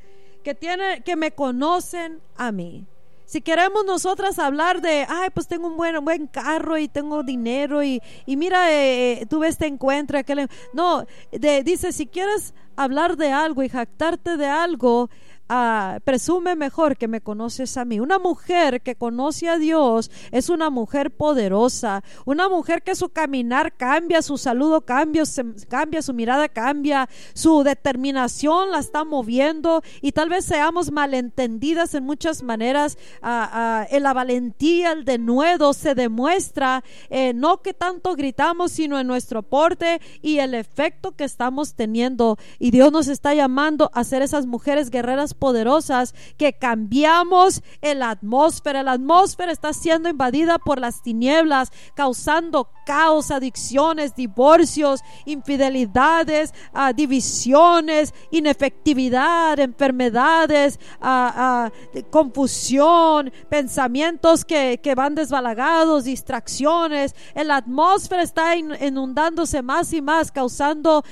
que 0.45 0.55
tiene 0.55 1.03
que 1.03 1.17
me 1.17 1.33
conocen 1.33 2.21
a 2.37 2.53
mí 2.53 2.87
si 3.27 3.41
queremos 3.41 3.85
nosotras 3.85 4.39
hablar 4.39 4.81
de, 4.81 5.07
ay, 5.09 5.31
pues 5.33 5.47
tengo 5.47 5.69
un 5.69 5.77
buen, 5.77 6.05
buen 6.05 6.27
carro 6.27 6.79
y 6.79 6.89
tengo 6.89 7.23
dinero 7.23 7.83
y, 7.83 8.01
y 8.27 8.37
mira, 8.37 8.71
eh, 8.71 9.21
eh 9.21 9.27
tuve 9.27 9.49
este 9.49 9.67
encuentro, 9.67 10.19
aquel... 10.19 10.49
No, 10.73 11.05
de, 11.33 11.63
dice, 11.63 11.93
si 11.93 12.07
quieres 12.07 12.55
hablar 12.77 13.17
de 13.17 13.33
algo 13.33 13.63
y 13.63 13.69
jactarte 13.69 14.37
de 14.37 14.47
algo, 14.47 15.11
Ah, 15.49 15.99
presume 16.05 16.57
mejor 16.57 16.97
que 16.97 17.07
me 17.07 17.21
conoces 17.21 17.77
a 17.77 17.85
mí. 17.85 18.01
Una 18.01 18.19
mujer 18.19 18.81
que 18.81 18.95
conoce 18.95 19.49
a 19.49 19.59
Dios 19.59 20.11
es 20.31 20.49
una 20.49 20.71
mujer 20.71 21.11
poderosa, 21.11 22.03
una 22.25 22.49
mujer 22.49 22.83
que 22.83 22.95
su 22.95 23.11
caminar 23.11 23.77
cambia, 23.77 24.23
su 24.23 24.39
saludo 24.39 24.81
cambia, 24.87 25.25
cambia, 25.69 26.01
su 26.01 26.15
mirada 26.15 26.49
cambia, 26.49 27.11
su 27.35 27.63
determinación 27.63 28.71
la 28.71 28.79
está 28.79 29.05
moviendo 29.05 29.83
y 30.01 30.13
tal 30.13 30.31
vez 30.31 30.47
seamos 30.47 30.91
malentendidas 30.91 31.95
en 31.95 32.05
muchas 32.05 32.43
maneras. 32.43 32.97
Ah, 33.21 33.87
ah, 33.93 33.99
la 33.99 34.15
valentía, 34.15 34.93
el 34.93 35.05
denuedo 35.05 35.75
se 35.75 35.95
demuestra 35.95 36.83
eh, 37.11 37.33
no 37.35 37.61
que 37.61 37.75
tanto 37.75 38.15
gritamos, 38.17 38.73
sino 38.73 38.99
en 38.99 39.07
nuestro 39.07 39.43
porte 39.43 40.01
y 40.23 40.39
el 40.39 40.55
efecto 40.55 41.13
que 41.13 41.25
estamos 41.25 41.75
teniendo. 41.75 42.39
Y 42.59 42.71
Dios 42.71 42.91
nos 42.93 43.09
está 43.09 43.35
llamando 43.35 43.91
a 43.93 44.05
ser 44.05 44.23
esas 44.23 44.47
mujeres 44.47 44.91
guerreras 44.91 45.34
poderosas 45.35 46.15
que 46.37 46.53
cambiamos 46.53 47.63
en 47.83 47.99
la 47.99 48.11
atmósfera. 48.11 48.83
La 48.83 48.93
atmósfera 48.93 49.53
está 49.53 49.73
siendo 49.73 50.09
invadida 50.09 50.59
por 50.59 50.81
las 50.81 51.03
tinieblas, 51.03 51.71
causando 51.95 52.71
caos, 52.85 53.31
adicciones, 53.31 54.15
divorcios, 54.15 55.01
infidelidades, 55.25 56.53
uh, 56.75 56.93
divisiones, 56.95 58.15
inefectividad, 58.31 59.59
enfermedades, 59.59 60.79
uh, 61.03 61.67
uh, 61.67 62.11
confusión, 62.11 63.33
pensamientos 63.49 64.45
que, 64.45 64.79
van 64.95 65.15
desbalagados, 65.15 66.05
distracciones. 66.05 67.15
La 67.35 67.57
atmósfera 67.57 68.23
está 68.23 68.55
inundándose 68.57 69.61
más 69.63 69.93
y 69.93 70.01
más, 70.01 70.31
causando 70.31 71.05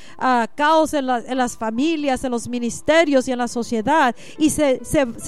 caos 0.55 0.95
en, 0.95 1.07
la, 1.07 1.19
en 1.19 1.37
las 1.37 1.57
familias, 1.57 2.23
en 2.23 2.31
los 2.31 2.49
ministerios 2.49 3.27
y 3.27 3.33
en 3.33 3.39
la 3.39 3.49
sociedad 3.49 4.15
y 4.39 4.51
se, 4.51 4.81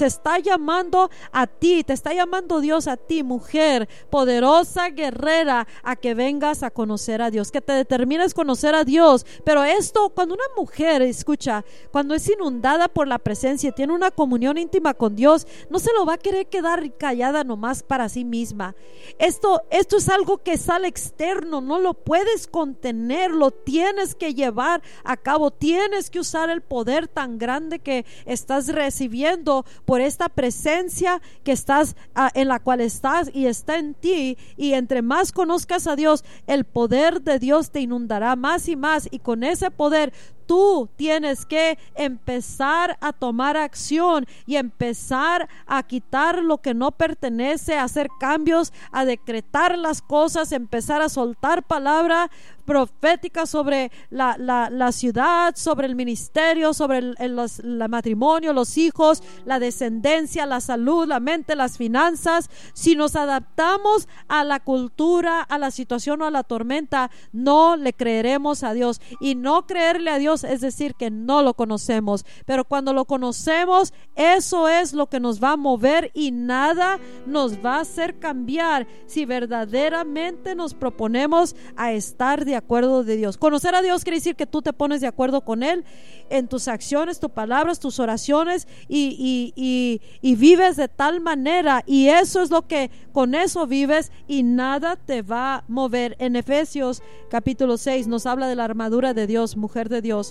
está 0.05 0.39
llamando 0.39 1.09
a 1.31 1.47
ti, 1.47 1.83
te 1.83 1.93
está 1.93 2.13
llamando 2.13 2.59
Dios 2.59 2.87
a 2.87 2.97
ti, 2.97 3.23
mujer 3.23 3.87
poderosa, 4.09 4.89
guerrera, 4.89 5.67
a 5.83 5.95
que 5.95 6.15
vengas 6.35 6.63
a 6.63 6.69
conocer 6.69 7.21
a 7.21 7.31
Dios, 7.31 7.49
que 7.49 7.61
te 7.61 7.71
determines 7.71 8.33
conocer 8.33 8.75
a 8.75 8.83
Dios. 8.83 9.25
Pero 9.45 9.63
esto, 9.63 10.09
cuando 10.09 10.35
una 10.35 10.43
mujer, 10.57 11.01
escucha, 11.01 11.63
cuando 11.91 12.13
es 12.13 12.29
inundada 12.29 12.89
por 12.89 13.07
la 13.07 13.19
presencia, 13.19 13.71
tiene 13.71 13.93
una 13.93 14.11
comunión 14.11 14.57
íntima 14.57 14.93
con 14.93 15.15
Dios, 15.15 15.47
no 15.69 15.79
se 15.79 15.93
lo 15.93 16.05
va 16.05 16.15
a 16.15 16.17
querer 16.17 16.47
quedar 16.47 16.91
callada 16.97 17.45
nomás 17.45 17.83
para 17.83 18.09
sí 18.09 18.25
misma. 18.25 18.75
Esto, 19.17 19.61
esto 19.69 19.95
es 19.95 20.09
algo 20.09 20.39
que 20.39 20.57
sale 20.57 20.89
externo, 20.89 21.61
no 21.61 21.79
lo 21.79 21.93
puedes 21.93 22.47
contener, 22.47 23.31
lo 23.31 23.51
tienes 23.51 24.13
que 24.13 24.33
llevar 24.33 24.81
a 25.05 25.15
cabo, 25.15 25.51
tienes 25.51 26.09
que 26.09 26.19
usar 26.19 26.49
el 26.49 26.61
poder 26.61 27.07
tan 27.07 27.37
grande 27.37 27.79
que 27.79 28.05
estás 28.25 28.67
recibiendo 28.67 29.65
por 29.85 30.01
esta 30.01 30.27
presencia 30.27 31.21
que 31.45 31.53
estás 31.53 31.95
ah, 32.13 32.29
en 32.33 32.49
la 32.49 32.59
cual 32.59 32.81
estás 32.81 33.31
y 33.33 33.45
está 33.45 33.77
en 33.77 33.93
ti 33.93 34.37
y 34.57 34.73
entre 34.73 35.01
más 35.01 35.31
conozcas 35.31 35.87
a 35.87 35.95
Dios, 35.95 36.24
el 36.47 36.63
poder 36.65 37.21
de 37.21 37.39
Dios 37.39 37.71
te 37.71 37.81
inundará 37.81 38.35
más 38.35 38.67
y 38.67 38.75
más 38.75 39.07
y 39.11 39.19
con 39.19 39.43
ese 39.43 39.71
poder 39.71 40.13
tú 40.45 40.89
tienes 40.95 41.45
que 41.45 41.77
empezar 41.95 42.97
a 43.01 43.13
tomar 43.13 43.57
acción 43.57 44.25
y 44.45 44.55
empezar 44.55 45.47
a 45.65 45.83
quitar 45.83 46.41
lo 46.43 46.59
que 46.59 46.73
no 46.73 46.91
pertenece, 46.91 47.77
a 47.77 47.83
hacer 47.83 48.09
cambios, 48.19 48.73
a 48.91 49.05
decretar 49.05 49.77
las 49.77 50.01
cosas, 50.01 50.51
empezar 50.51 51.01
a 51.01 51.09
soltar 51.09 51.63
palabra 51.63 52.29
profética 52.65 53.45
sobre 53.45 53.91
la, 54.09 54.37
la, 54.37 54.91
ciudad, 54.91 55.55
sobre 55.55 55.87
el 55.87 55.95
ministerio, 55.95 56.73
sobre 56.73 56.97
el, 56.97 57.15
el 57.19 57.89
matrimonio, 57.89 58.53
los 58.53 58.77
hijos, 58.77 59.23
la 59.45 59.59
descendencia, 59.59 60.45
la 60.45 60.59
salud, 60.59 61.07
la 61.07 61.19
mente, 61.19 61.55
las 61.55 61.77
finanzas. 61.77 62.49
Si 62.73 62.95
nos 62.95 63.15
adaptamos 63.15 64.07
a 64.27 64.43
la 64.43 64.59
cultura, 64.59 65.41
a 65.41 65.57
la 65.57 65.71
situación 65.71 66.21
o 66.21 66.25
a 66.25 66.31
la 66.31 66.43
tormenta, 66.43 67.11
no 67.31 67.77
le 67.77 67.93
creeremos 67.93 68.63
a 68.63 68.73
Dios. 68.73 68.99
Y 69.19 69.35
no 69.35 69.67
creerle 69.67 70.09
a 70.09 70.17
Dios 70.17 70.34
es 70.43 70.61
decir 70.61 70.95
que 70.95 71.09
no 71.09 71.41
lo 71.43 71.53
conocemos. 71.53 72.25
Pero 72.45 72.65
cuando 72.65 72.93
lo 72.93 73.05
conocemos, 73.05 73.93
eso 74.15 74.67
es 74.67 74.93
lo 74.93 75.07
que 75.07 75.19
nos 75.19 75.41
va 75.41 75.51
a 75.53 75.57
mover 75.57 76.11
y 76.13 76.31
nada 76.31 76.99
nos 77.25 77.63
va 77.63 77.77
a 77.77 77.81
hacer 77.81 78.19
cambiar 78.19 78.87
si 79.05 79.25
verdaderamente 79.25 80.55
nos 80.55 80.73
proponemos 80.73 81.55
a 81.75 81.91
estar 81.93 82.45
de 82.45 82.55
acuerdo 82.55 83.03
de 83.03 83.17
Dios. 83.17 83.37
Conocer 83.37 83.75
a 83.75 83.81
Dios 83.81 84.03
quiere 84.03 84.17
decir 84.17 84.35
que 84.35 84.45
tú 84.47 84.61
te 84.61 84.73
pones 84.73 85.01
de 85.01 85.07
acuerdo 85.07 85.41
con 85.41 85.63
Él 85.63 85.83
en 86.29 86.47
tus 86.47 86.67
acciones, 86.67 87.19
tus 87.19 87.31
palabras, 87.31 87.79
tus 87.79 87.99
oraciones 87.99 88.67
y, 88.87 89.15
y- 89.19 89.53
y- 89.55 90.01
y 90.21 90.35
vives 90.35 90.75
de 90.75 90.87
tal 90.87 91.21
manera 91.21 91.83
y 91.85 92.07
eso 92.07 92.41
es 92.41 92.49
lo 92.49 92.67
que 92.67 92.89
con 93.13 93.35
eso 93.35 93.67
vives 93.67 94.11
y 94.27 94.43
nada 94.43 94.95
te 94.95 95.21
va 95.21 95.55
a 95.55 95.63
mover. 95.67 96.15
En 96.19 96.35
Efesios 96.35 97.01
capítulo 97.29 97.77
6 97.77 98.07
nos 98.07 98.25
habla 98.25 98.47
de 98.47 98.55
la 98.55 98.63
armadura 98.65 99.13
de 99.13 99.27
Dios, 99.27 99.55
mujer 99.57 99.89
de 99.89 100.01
Dios. 100.01 100.24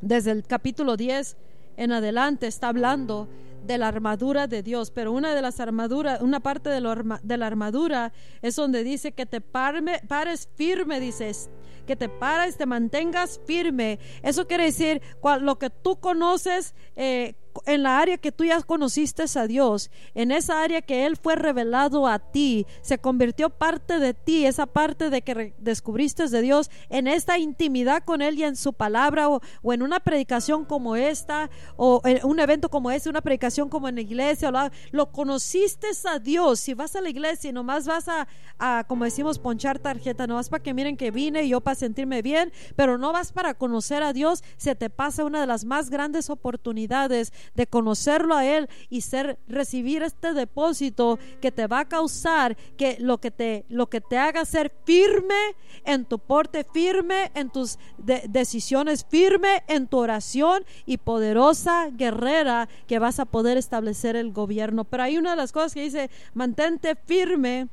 Desde 0.00 0.30
el 0.30 0.44
capítulo 0.44 0.96
10 0.96 1.36
en 1.76 1.92
adelante 1.92 2.46
está 2.46 2.68
hablando 2.68 3.28
de 3.66 3.78
la 3.78 3.88
armadura 3.88 4.46
de 4.46 4.62
Dios, 4.62 4.90
pero 4.90 5.10
una 5.12 5.34
de 5.34 5.42
las 5.42 5.58
armaduras, 5.58 6.20
una 6.20 6.40
parte 6.40 6.70
de, 6.70 6.80
la 6.80 7.46
armadura 7.46 8.12
es 8.42 8.54
donde 8.54 8.84
dice 8.84 9.12
que 9.12 9.26
te 9.26 9.40
parme- 9.40 10.06
pares 10.06 10.48
firme, 10.54 11.00
dices, 11.00 11.50
que 11.86 11.96
te 11.96 12.08
pares, 12.08 12.56
te 12.56 12.66
mantengas 12.66 13.40
firme. 13.44 13.98
Eso 14.22 14.46
quiere 14.46 14.64
decir 14.64 15.02
lo 15.40 15.58
que 15.58 15.70
tú 15.70 15.96
conoces 15.96 16.74
eh, 16.94 17.34
en 17.66 17.82
la 17.82 17.98
área 17.98 18.18
que 18.18 18.32
tú 18.32 18.44
ya 18.44 18.60
conociste 18.62 19.24
a 19.34 19.46
Dios, 19.46 19.90
en 20.14 20.30
esa 20.30 20.62
área 20.62 20.82
que 20.82 21.06
Él 21.06 21.16
fue 21.16 21.36
revelado 21.36 22.06
a 22.06 22.18
ti, 22.18 22.66
se 22.82 22.98
convirtió 22.98 23.50
parte 23.50 23.98
de 23.98 24.14
ti, 24.14 24.46
esa 24.46 24.66
parte 24.66 25.10
de 25.10 25.22
que 25.22 25.54
descubriste 25.58 26.28
de 26.28 26.42
Dios, 26.42 26.70
en 26.88 27.08
esta 27.08 27.38
intimidad 27.38 28.02
con 28.04 28.22
Él 28.22 28.38
y 28.38 28.44
en 28.44 28.56
su 28.56 28.72
palabra, 28.72 29.28
o, 29.28 29.40
o 29.62 29.72
en 29.72 29.82
una 29.82 30.00
predicación 30.00 30.64
como 30.64 30.96
esta, 30.96 31.50
o 31.76 32.00
en 32.04 32.24
un 32.24 32.40
evento 32.40 32.68
como 32.68 32.90
este, 32.90 33.08
una 33.08 33.22
predicación 33.22 33.68
como 33.68 33.88
en 33.88 33.96
la 33.96 34.00
iglesia, 34.00 34.50
lo 34.92 35.12
conociste 35.12 35.86
a 36.04 36.18
Dios. 36.18 36.60
Si 36.60 36.74
vas 36.74 36.96
a 36.96 37.00
la 37.00 37.08
iglesia 37.08 37.50
y 37.50 37.52
nomás 37.52 37.86
vas 37.86 38.08
a, 38.08 38.26
a, 38.58 38.84
como 38.88 39.04
decimos, 39.04 39.38
ponchar 39.38 39.78
tarjeta, 39.78 40.26
nomás 40.26 40.48
para 40.48 40.62
que 40.62 40.74
miren 40.74 40.96
que 40.96 41.10
vine 41.10 41.44
y 41.44 41.50
yo 41.50 41.60
para 41.60 41.74
sentirme 41.74 42.22
bien, 42.22 42.52
pero 42.74 42.98
no 42.98 43.12
vas 43.12 43.32
para 43.32 43.54
conocer 43.54 44.02
a 44.02 44.12
Dios, 44.12 44.42
se 44.56 44.74
te 44.74 44.90
pasa 44.90 45.24
una 45.24 45.40
de 45.40 45.46
las 45.46 45.64
más 45.64 45.90
grandes 45.90 46.30
oportunidades 46.30 47.32
de 47.54 47.66
conocerlo 47.66 48.34
a 48.34 48.44
Él 48.44 48.68
y 48.90 49.02
ser, 49.02 49.38
recibir 49.48 50.02
este 50.02 50.32
depósito 50.34 51.18
que 51.40 51.52
te 51.52 51.66
va 51.66 51.80
a 51.80 51.84
causar 51.88 52.56
que 52.76 52.96
lo 53.00 53.18
que 53.18 53.30
te, 53.30 53.64
lo 53.68 53.88
que 53.88 54.00
te 54.00 54.18
haga 54.18 54.44
ser 54.44 54.72
firme 54.84 55.54
en 55.84 56.04
tu 56.04 56.18
porte, 56.18 56.64
firme 56.64 57.30
en 57.34 57.50
tus 57.50 57.78
de- 57.98 58.24
decisiones, 58.28 59.04
firme 59.08 59.62
en 59.68 59.86
tu 59.86 59.98
oración 59.98 60.64
y 60.84 60.98
poderosa 60.98 61.88
guerrera 61.90 62.68
que 62.86 62.98
vas 62.98 63.20
a 63.20 63.24
poder 63.24 63.56
establecer 63.56 64.16
el 64.16 64.32
gobierno. 64.32 64.84
Pero 64.84 65.02
hay 65.02 65.18
una 65.18 65.30
de 65.30 65.36
las 65.36 65.52
cosas 65.52 65.74
que 65.74 65.82
dice, 65.82 66.10
mantente 66.34 66.96
firme 66.96 67.68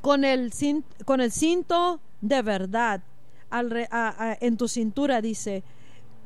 con 0.00 0.24
el, 0.24 0.52
con 1.04 1.20
el 1.20 1.32
cinto 1.32 2.00
de 2.20 2.42
verdad 2.42 3.02
en 4.40 4.56
tu 4.56 4.66
cintura, 4.66 5.20
dice, 5.20 5.62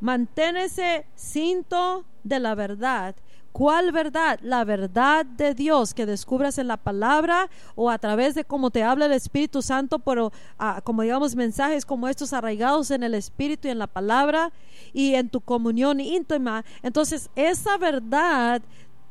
mantén 0.01 0.57
ese 0.57 1.05
cinto 1.15 2.07
de 2.29 2.39
la 2.39 2.55
verdad. 2.55 3.17
¿Cuál 3.53 3.93
verdad? 3.93 4.39
La 4.43 4.65
verdad 4.65 5.25
de 5.25 5.55
Dios 5.55 5.95
que 5.95 6.07
descubras 6.07 6.59
en 6.59 6.69
la 6.69 6.77
palabra 6.77 7.49
o 7.75 7.91
a 7.91 7.99
través 7.99 8.35
de 8.35 8.45
cómo 8.45 8.71
te 8.71 8.85
habla 8.85 9.07
el 9.07 9.13
Espíritu 9.13 9.63
Santo, 9.63 9.99
pero 9.99 10.33
ah, 10.59 10.81
como 10.85 11.03
digamos 11.03 11.35
mensajes 11.35 11.85
como 11.85 12.09
estos 12.09 12.33
arraigados 12.33 12.91
en 12.91 13.03
el 13.03 13.15
Espíritu 13.15 13.67
y 13.67 13.71
en 13.71 13.79
la 13.79 13.87
palabra 13.87 14.53
y 14.93 15.15
en 15.15 15.29
tu 15.29 15.41
comunión 15.41 15.99
íntima. 15.99 16.65
Entonces 16.83 17.31
esa 17.35 17.79
verdad 17.79 18.63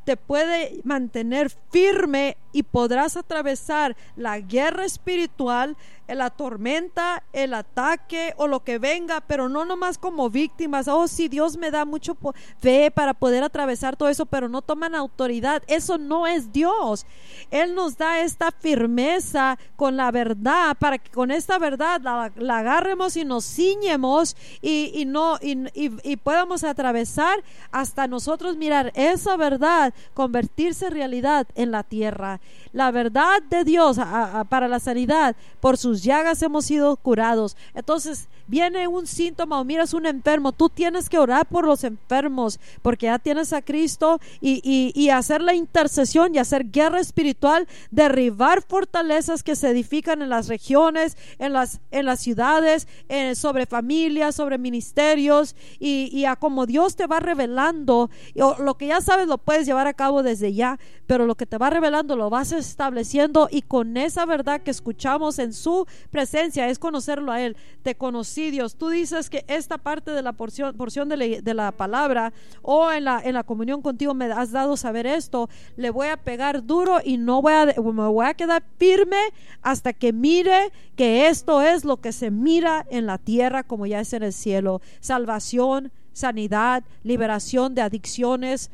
te 0.04 0.16
puede 0.16 0.80
mantener 0.84 1.50
firme 1.70 2.38
y 2.58 2.64
podrás 2.64 3.16
atravesar 3.16 3.96
la 4.16 4.40
guerra 4.40 4.84
espiritual, 4.84 5.76
la 6.08 6.30
tormenta, 6.30 7.22
el 7.32 7.52
ataque 7.54 8.34
o 8.38 8.48
lo 8.48 8.64
que 8.64 8.78
venga, 8.78 9.20
pero 9.20 9.48
no 9.48 9.64
nomás 9.64 9.96
como 9.98 10.28
víctimas. 10.30 10.88
Oh, 10.88 11.06
sí, 11.06 11.28
Dios 11.28 11.56
me 11.56 11.70
da 11.70 11.84
mucho 11.84 12.16
fe 12.58 12.90
para 12.90 13.14
poder 13.14 13.44
atravesar 13.44 13.94
todo 13.94 14.08
eso, 14.08 14.26
pero 14.26 14.48
no 14.48 14.62
toman 14.62 14.94
autoridad. 14.96 15.62
Eso 15.68 15.98
no 15.98 16.26
es 16.26 16.50
Dios. 16.52 17.06
Él 17.50 17.74
nos 17.76 17.96
da 17.96 18.20
esta 18.22 18.50
firmeza 18.50 19.58
con 19.76 19.96
la 19.96 20.10
verdad 20.10 20.76
para 20.80 20.98
que 20.98 21.10
con 21.12 21.30
esta 21.30 21.58
verdad 21.58 22.00
la, 22.00 22.56
agarremos 22.58 23.16
y 23.16 23.24
nos 23.24 23.44
ciñemos 23.44 24.34
y, 24.62 25.04
no 25.06 25.38
y, 25.42 25.58
y- 25.74 25.92
y 26.02 26.16
podamos 26.16 26.64
atravesar 26.64 27.44
hasta 27.70 28.08
nosotros 28.08 28.56
mirar 28.56 28.90
esa 28.96 29.36
verdad 29.36 29.94
convertirse 30.14 30.86
en 30.86 30.92
realidad 30.92 31.46
en 31.54 31.70
la 31.70 31.82
tierra. 31.84 32.40
La 32.72 32.90
verdad 32.90 33.42
de 33.48 33.64
Dios 33.64 33.98
para 34.48 34.68
la 34.68 34.80
sanidad, 34.80 35.36
por 35.60 35.76
sus 35.76 36.02
llagas 36.02 36.42
hemos 36.42 36.66
sido 36.66 36.96
curados. 36.96 37.56
Entonces 37.74 38.28
viene 38.48 38.88
un 38.88 39.06
síntoma 39.06 39.60
o 39.60 39.64
miras 39.64 39.94
un 39.94 40.06
enfermo, 40.06 40.52
tú 40.52 40.68
tienes 40.68 41.08
que 41.08 41.18
orar 41.18 41.46
por 41.46 41.64
los 41.66 41.84
enfermos 41.84 42.58
porque 42.82 43.06
ya 43.06 43.18
tienes 43.18 43.52
a 43.52 43.62
Cristo 43.62 44.20
y, 44.40 44.60
y- 44.64 44.92
y 45.00 45.10
hacer 45.10 45.42
la 45.42 45.54
intercesión 45.54 46.34
y 46.34 46.38
hacer 46.38 46.70
guerra 46.70 46.98
espiritual, 47.00 47.68
derribar 47.90 48.62
fortalezas 48.62 49.42
que 49.42 49.54
se 49.54 49.68
edifican 49.68 50.22
en 50.22 50.30
las 50.30 50.48
regiones, 50.48 51.16
en 51.38 51.52
las, 51.52 51.80
en 51.90 52.06
las 52.06 52.20
ciudades, 52.20 52.88
eh, 53.08 53.34
sobre 53.34 53.66
familias, 53.66 54.34
sobre 54.34 54.58
ministerios 54.58 55.54
y, 55.78 56.08
y 56.12 56.24
a 56.24 56.36
como 56.36 56.66
Dios 56.66 56.96
te 56.96 57.06
va 57.06 57.20
revelando, 57.20 58.10
lo 58.34 58.76
que 58.76 58.86
ya 58.88 59.00
sabes 59.00 59.28
lo 59.28 59.38
puedes 59.38 59.66
llevar 59.66 59.86
a 59.86 59.94
cabo 59.94 60.22
desde 60.22 60.52
ya, 60.54 60.78
pero 61.06 61.26
lo 61.26 61.34
que 61.36 61.46
te 61.46 61.58
va 61.58 61.70
revelando 61.70 62.16
lo 62.16 62.30
vas 62.30 62.52
estableciendo 62.52 63.48
y 63.50 63.62
con 63.62 63.96
esa 63.96 64.24
verdad 64.26 64.62
que 64.62 64.70
escuchamos 64.70 65.38
en 65.38 65.52
su 65.52 65.86
presencia 66.10 66.68
es 66.68 66.78
conocerlo 66.78 67.32
a 67.32 67.40
Él. 67.42 67.56
Te 67.82 67.94
conocí 67.96 68.37
Dios. 68.50 68.76
Tú 68.76 68.88
dices 68.88 69.28
que 69.30 69.44
esta 69.48 69.78
parte 69.78 70.12
de 70.12 70.22
la 70.22 70.32
porción, 70.32 70.76
porción 70.76 71.08
de, 71.08 71.16
la, 71.16 71.24
de 71.40 71.54
la 71.54 71.72
palabra 71.72 72.32
o 72.62 72.90
en 72.90 73.04
la, 73.04 73.20
en 73.22 73.34
la 73.34 73.44
comunión 73.44 73.82
contigo 73.82 74.14
me 74.14 74.26
has 74.26 74.52
dado 74.52 74.76
saber 74.76 75.06
esto, 75.06 75.48
le 75.76 75.90
voy 75.90 76.08
a 76.08 76.16
pegar 76.16 76.64
duro 76.64 76.98
y 77.04 77.16
no 77.18 77.42
voy 77.42 77.52
a, 77.52 77.66
me 77.66 78.08
voy 78.08 78.26
a 78.26 78.34
quedar 78.34 78.62
firme 78.78 79.20
hasta 79.62 79.92
que 79.92 80.12
mire 80.12 80.72
que 80.96 81.28
esto 81.28 81.62
es 81.62 81.84
lo 81.84 81.98
que 81.98 82.12
se 82.12 82.30
mira 82.30 82.86
en 82.90 83.06
la 83.06 83.18
tierra 83.18 83.62
como 83.62 83.86
ya 83.86 84.00
es 84.00 84.12
en 84.12 84.22
el 84.22 84.32
cielo. 84.32 84.80
Salvación, 85.00 85.92
sanidad, 86.12 86.84
liberación 87.02 87.74
de 87.74 87.82
adicciones, 87.82 88.70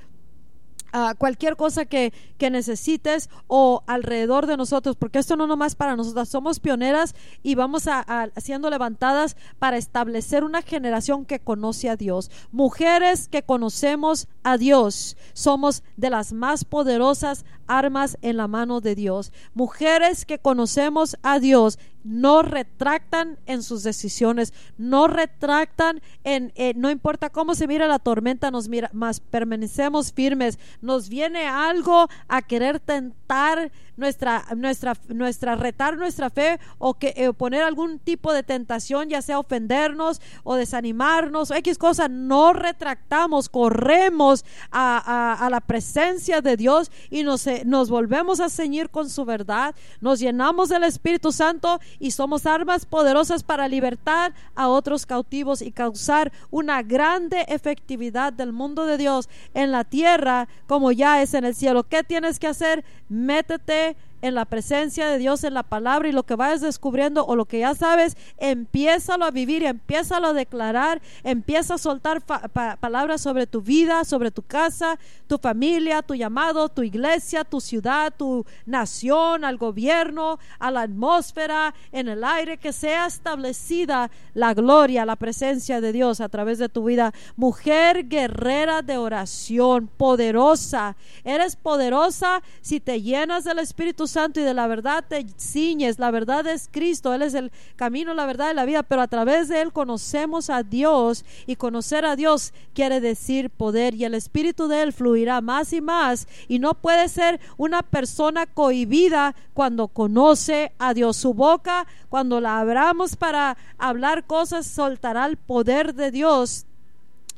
cualquier 1.19 1.57
cosa 1.57 1.85
que, 1.87 2.13
que 2.39 2.51
necesites 2.51 3.29
o 3.49 3.83
alrededor 3.87 4.47
de 4.47 4.57
nosotros, 4.57 4.97
porque 4.97 5.19
esto 5.19 5.37
no 5.37 5.47
nomás 5.47 5.75
para 5.75 5.97
nosotras, 5.97 6.29
somos 6.29 6.61
pioneras 6.61 7.15
y 7.43 7.55
vamos 7.57 7.87
a, 7.89 8.05
a- 8.07 8.29
levantadas 8.71 9.37
para 9.59 9.77
establecer 9.77 10.45
una 10.45 10.63
generación 10.63 11.25
que 11.25 11.41
conoce 11.41 11.91
a 11.91 11.97
Dios. 11.97 12.31
Mujeres 12.53 13.29
que 13.29 13.43
conocemos 13.43 14.29
a 14.43 14.57
Dios, 14.57 15.17
somos 15.33 15.83
de 15.97 16.11
las 16.11 16.33
más 16.33 16.65
poderosas 16.65 17.45
armas 17.67 18.17
en 18.23 18.37
la 18.37 18.47
mano 18.47 18.81
de 18.81 18.95
Dios. 18.95 19.33
Mujeres 19.55 20.25
que 20.25 20.39
conocemos 20.39 21.17
a 21.23 21.39
Dios 21.41 21.79
no 22.05 22.43
retractan 22.43 23.39
en 23.47 23.63
sus 23.63 23.83
decisiones, 23.83 24.53
no 24.77 25.09
retractan 25.09 26.01
en, 26.23 26.53
eh, 26.55 26.75
no 26.77 26.91
importa 26.91 27.31
cómo 27.31 27.55
se 27.55 27.67
mira 27.67 27.87
la 27.87 27.99
tormenta, 27.99 28.51
nos 28.51 28.69
mira, 28.69 28.91
más 28.93 29.21
permanecemos 29.21 30.13
firmes. 30.13 30.59
Nos 30.81 31.09
viene 31.09 31.47
algo 31.47 32.09
a 32.29 32.43
querer 32.43 32.79
tentar 32.79 33.73
nuestra, 33.97 34.45
nuestra, 34.57 34.95
nuestra, 35.09 35.55
retar 35.57 35.97
nuestra 35.97 36.31
fe 36.31 36.59
o 36.79 36.95
que 36.95 37.15
eh, 37.17 37.33
poner 37.33 37.63
algún 37.63 37.99
tipo 37.99 38.33
de 38.33 38.43
tentación, 38.43 39.09
ya 39.09 39.23
sea 39.23 39.39
ofendernos 39.39 40.21
o 40.43 40.57
desanimarnos 40.57 41.51
o 41.51 41.55
X 41.55 41.79
cosa, 41.79 42.09
no 42.09 42.53
retractamos, 42.53 43.49
corremos 43.49 44.45
a, 44.71 45.49
la 45.51 45.61
presencia 45.61 46.41
de 46.41 46.57
Dios 46.57 46.91
y 47.11 47.23
nos, 47.23 47.47
eh, 47.47 47.63
nos 47.65 47.91
volvemos 47.91 48.41
a 48.41 48.49
ceñir 48.49 48.91
con 48.91 49.09
su 49.09 49.25
verdad, 49.25 49.75
nos 50.01 50.21
llenamos 50.21 50.69
del 50.69 50.85
Espíritu 50.85 51.33
Santo 51.33 51.81
y 51.99 52.11
somos 52.11 52.47
armas 52.47 52.87
poderosas 52.87 53.43
para 53.43 53.69
libertar 53.69 54.35
a 54.55 54.69
otros 54.69 55.07
cautivos 55.07 55.63
y 55.63 55.73
causar 55.73 56.33
una 56.51 56.83
grande 56.83 57.45
efectividad 57.49 58.33
del 58.33 58.53
mundo 58.53 58.87
de 58.87 58.99
Dios 58.99 59.29
en 59.55 59.73
la 59.73 59.85
tierra 59.85 60.49
como 60.67 60.93
ya 60.93 61.23
es 61.23 61.35
en 61.35 61.45
el 61.45 61.55
cielo. 61.55 61.85
¿Qué 61.85 62.03
tienes 62.03 62.39
que 62.39 62.47
hacer? 62.47 62.85
Métete 63.09 63.97
en 64.25 64.35
la 64.35 64.47
presencia 64.47 65.07
de 65.07 65.19
Dios, 65.19 65.45
en 65.45 65.53
la 65.53 65.63
palabra 65.63 66.09
y 66.09 66.13
lo 66.13 66.23
que 66.23 66.35
vayas 66.35 66.63
descubriendo 66.63 67.27
o 67.27 67.37
lo 67.37 67.45
que 67.45 67.59
ya 67.59 67.75
sabes, 67.75 68.17
empiézalo 68.39 69.27
a 69.27 69.31
vivir, 69.31 69.63
empiézalo 69.65 70.29
a 70.29 70.33
declarar, 70.33 71.03
empieza 71.25 71.75
a 71.75 71.79
soltar 71.79 72.23
palabras 72.23 73.21
sobre 73.21 73.47
tu 73.47 73.61
vida, 73.61 74.03
sobre 74.05 74.31
tu 74.31 74.41
casa, 74.41 74.99
tu 75.27 75.37
familia, 75.37 76.01
tu 76.01 76.15
llamado, 76.15 76.71
tu 76.71 76.83
iglesia, 76.83 77.45
tu 77.45 77.61
ciudad, 77.61 78.15
tu 78.17 78.47
nación, 78.65 79.45
al 79.45 79.59
gobierno, 79.59 80.39
a 80.59 80.71
la 80.71 80.81
atmósfera, 80.81 81.75
en 81.93 82.09
el 82.09 82.25
aire, 82.25 82.57
que 82.57 82.73
sea 82.73 83.05
establecida 83.05 84.11
la 84.33 84.55
gloria, 84.55 85.05
la 85.05 85.17
presencia 85.17 85.83
de 85.83 85.93
Dios 85.93 86.23
a 86.23 86.31
través 86.31 86.57
de 86.57 86.71
tu 86.71 86.85
vida. 86.85 87.13
Mujer 87.37 88.09
guerrera 88.09 88.81
de 88.81 88.97
oración, 88.97 89.91
poderosa. 89.99 90.97
Eres 91.25 91.57
poderosa 91.57 92.43
si 92.63 92.81
te 92.81 93.03
llenas 93.03 93.45
del 93.45 93.59
Espíritu 93.59 94.07
Santo 94.07 94.14
y 94.17 94.41
de 94.41 94.55
la 94.55 94.69
verdad 94.69 95.05
te 95.09 95.27
ciñes. 95.39 95.99
La 95.99 96.13
verdad 96.13 96.47
es 96.47 96.69
Cristo, 96.71 97.13
Él 97.13 97.23
es 97.23 97.35
el 97.35 97.51
camino, 97.75 98.15
la 98.15 98.27
verdad 98.27 98.53
y 98.53 98.55
la 98.55 98.65
vida, 98.65 98.85
pero 98.85 99.03
a 99.03 99.09
través 99.09 99.49
de 99.49 99.61
Él 99.61 99.73
conocemos 99.73 100.51
a 100.51 100.63
Dios 100.63 101.25
y 101.47 101.57
conocer 101.57 102.05
a 102.05 102.15
Dios 102.15 102.53
quiere 102.75 103.01
decir 103.01 103.51
poder 103.51 103.95
y 103.95 104.05
el 104.05 104.15
Espíritu 104.15 104.69
de 104.69 104.83
Él 104.83 104.93
fluirá 104.93 105.41
más 105.41 105.73
y 105.73 105.81
más 105.81 106.29
y 106.47 106.61
no 106.61 106.75
puede 106.75 107.09
ser 107.09 107.41
una 107.57 107.83
persona 107.83 108.47
cohibida 108.47 109.35
cuando 109.53 109.89
conoce 109.89 110.73
a 110.79 110.95
Dios. 110.95 111.17
Su 111.17 111.35
boca, 111.35 111.87
cuando 112.09 112.41
la 112.41 112.61
abramos 112.61 113.17
para 113.17 113.57
hablar 113.79 114.25
cosas, 114.27 114.67
soltará 114.67 115.27
el 115.27 115.37
poder 115.37 115.95
de 115.95 116.13
Dios 116.13 116.67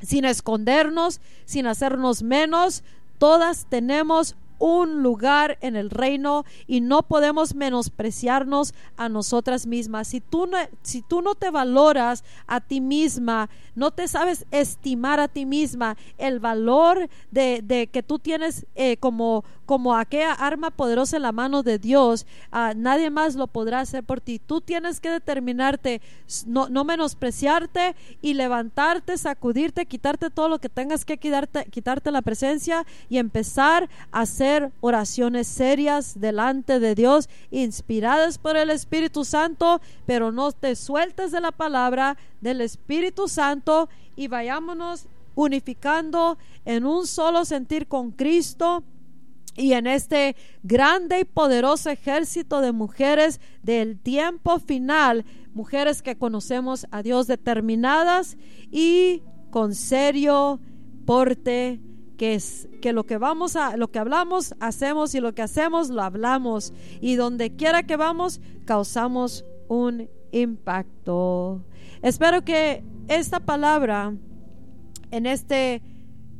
sin 0.03 0.27
escondernos, 0.27 1.21
sin 1.47 1.67
hacernos 1.67 2.23
menos. 2.23 2.83
Todas 3.19 3.65
tenemos 3.71 4.37
un 4.59 5.03
lugar 5.03 5.59
en 5.61 5.77
el 5.77 5.91
reino 5.91 6.45
y 6.67 6.81
no 6.81 7.03
podemos 7.03 7.55
menospreciarnos 7.55 8.75
a 8.97 9.09
nosotras 9.09 9.67
mismas. 9.67 10.09
Si 10.09 10.21
tú 10.21 10.47
no, 10.47 10.59
si 10.83 11.03
tú 11.03 11.23
no 11.23 11.35
te 11.35 11.51
valoras 11.51 12.25
a 12.47 12.61
ti 12.61 12.81
misma, 12.81 13.51
no 13.75 13.91
te 13.91 14.09
sabes 14.09 14.47
estimar 14.51 15.21
a 15.21 15.29
ti 15.29 15.47
misma, 15.47 15.97
el 16.19 16.41
valor 16.41 17.09
de, 17.31 17.89
que 17.93 18.03
tú 18.03 18.19
tienes 18.19 18.67
eh, 18.75 18.97
como, 18.97 19.45
como 19.67 19.97
aquella 19.97 20.33
arma 20.33 20.71
poderosa 20.71 21.17
en 21.17 21.23
la 21.23 21.33
mano 21.33 21.63
de 21.63 21.79
Dios, 21.79 22.25
ah, 22.53 22.73
nadie 22.75 23.11
más 23.11 23.35
lo 23.35 23.49
podrá 23.49 23.81
hacer 23.81 24.05
por 24.05 24.21
ti. 24.21 24.39
Tú 24.39 24.61
tienes 24.61 25.01
que 25.01 25.11
determinarte, 25.11 26.01
no, 26.47 26.69
no 26.69 26.85
menospreciarte 26.85 27.97
y 28.23 28.35
levantarte, 28.35 29.19
sacudirte, 29.19 29.87
quitarte 29.87 30.31
todo 30.31 30.49
lo 30.49 30.61
que 30.61 30.69
tengas 30.69 31.05
que 31.05 31.19
quitarte, 31.19 31.67
quitarte 31.67 32.11
la 32.11 32.23
presencia 32.23 32.87
y 33.09 33.19
empezar 33.19 33.91
a 34.13 34.21
hacer 34.21 34.73
oraciones 34.81 35.49
serias 35.49 36.19
delante 36.21 36.81
de 36.81 36.95
Dios, 36.95 37.29
inspiradas 37.51 38.39
por 38.39 38.57
el 38.57 38.71
Espíritu 38.71 39.25
Santo, 39.25 39.81
pero 40.07 40.31
no 40.31 40.53
te 40.53 40.77
sueltes 40.77 41.33
de 41.33 41.41
la 41.41 41.53
palabra 41.53 42.17
del 42.41 42.61
Espíritu 42.61 43.29
Santo 43.29 43.89
y 44.15 44.29
vayámonos 44.29 45.07
unificando 45.35 46.39
en 46.65 46.87
un 46.87 47.07
solo 47.07 47.45
sentir 47.45 47.87
con 47.87 48.11
Cristo 48.11 48.83
y 49.57 49.73
en 49.73 49.87
este 49.87 50.37
grande 50.63 51.21
y 51.21 51.25
poderoso 51.25 51.91
ejército 51.91 52.61
de 52.61 52.73
mujeres 52.73 53.41
del 53.63 53.99
tiempo 53.99 54.59
final, 54.59 55.25
mujeres 55.55 56.03
que 56.03 56.17
conocemos 56.17 56.87
a 56.91 57.03
Dios 57.03 57.27
determinadas 57.27 58.37
y 58.71 59.23
con 59.51 59.75
serio 59.75 60.61
porte 61.07 61.81
que 62.17 62.35
es 62.35 62.69
que 62.81 62.93
lo 62.93 63.05
que 63.05 63.19
vamos 63.19 63.57
a 63.57 63.77
lo 63.77 63.89
que 63.89 63.99
hablamos 63.99 64.55
hacemos 64.59 65.15
y 65.15 65.21
lo 65.21 65.35
que 65.35 65.43
hacemos 65.43 65.91
lo 65.91 66.03
hablamos 66.03 66.73
y 67.01 67.17
donde 67.17 67.55
quiera 67.55 67.83
que 67.83 67.97
vamos 67.97 68.41
causamos 68.65 69.45
un 69.69 70.09
impacto. 70.33 71.63
Espero 72.03 72.43
que 72.43 72.85
esta 73.09 73.41
palabra 73.41 74.15
en 75.11 75.27
este 75.27 75.83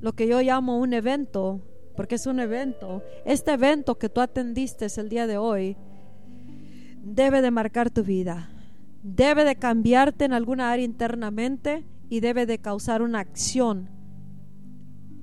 lo 0.01 0.13
que 0.13 0.27
yo 0.27 0.41
llamo 0.41 0.79
un 0.79 0.93
evento, 0.93 1.61
porque 1.97 2.17
es 2.17 2.27
un 2.27 2.41
evento, 2.41 3.03
este 3.25 3.53
evento 3.53 3.99
que 3.99 4.09
tú 4.09 4.21
atendiste 4.21 4.87
el 4.97 5.09
día 5.09 5.27
de 5.27 5.39
hoy 5.39 5.77
debe 7.03 7.41
de 7.41 7.51
marcar 7.51 7.91
tu 7.91 8.03
vida. 8.03 8.51
Debe 9.03 9.45
de 9.45 9.57
cambiarte 9.57 10.25
en 10.25 10.33
alguna 10.33 10.73
área 10.73 10.85
internamente 10.85 11.85
y 12.09 12.21
debe 12.21 12.47
de 12.47 12.59
causar 12.59 13.03
una 13.03 13.21
acción 13.21 13.89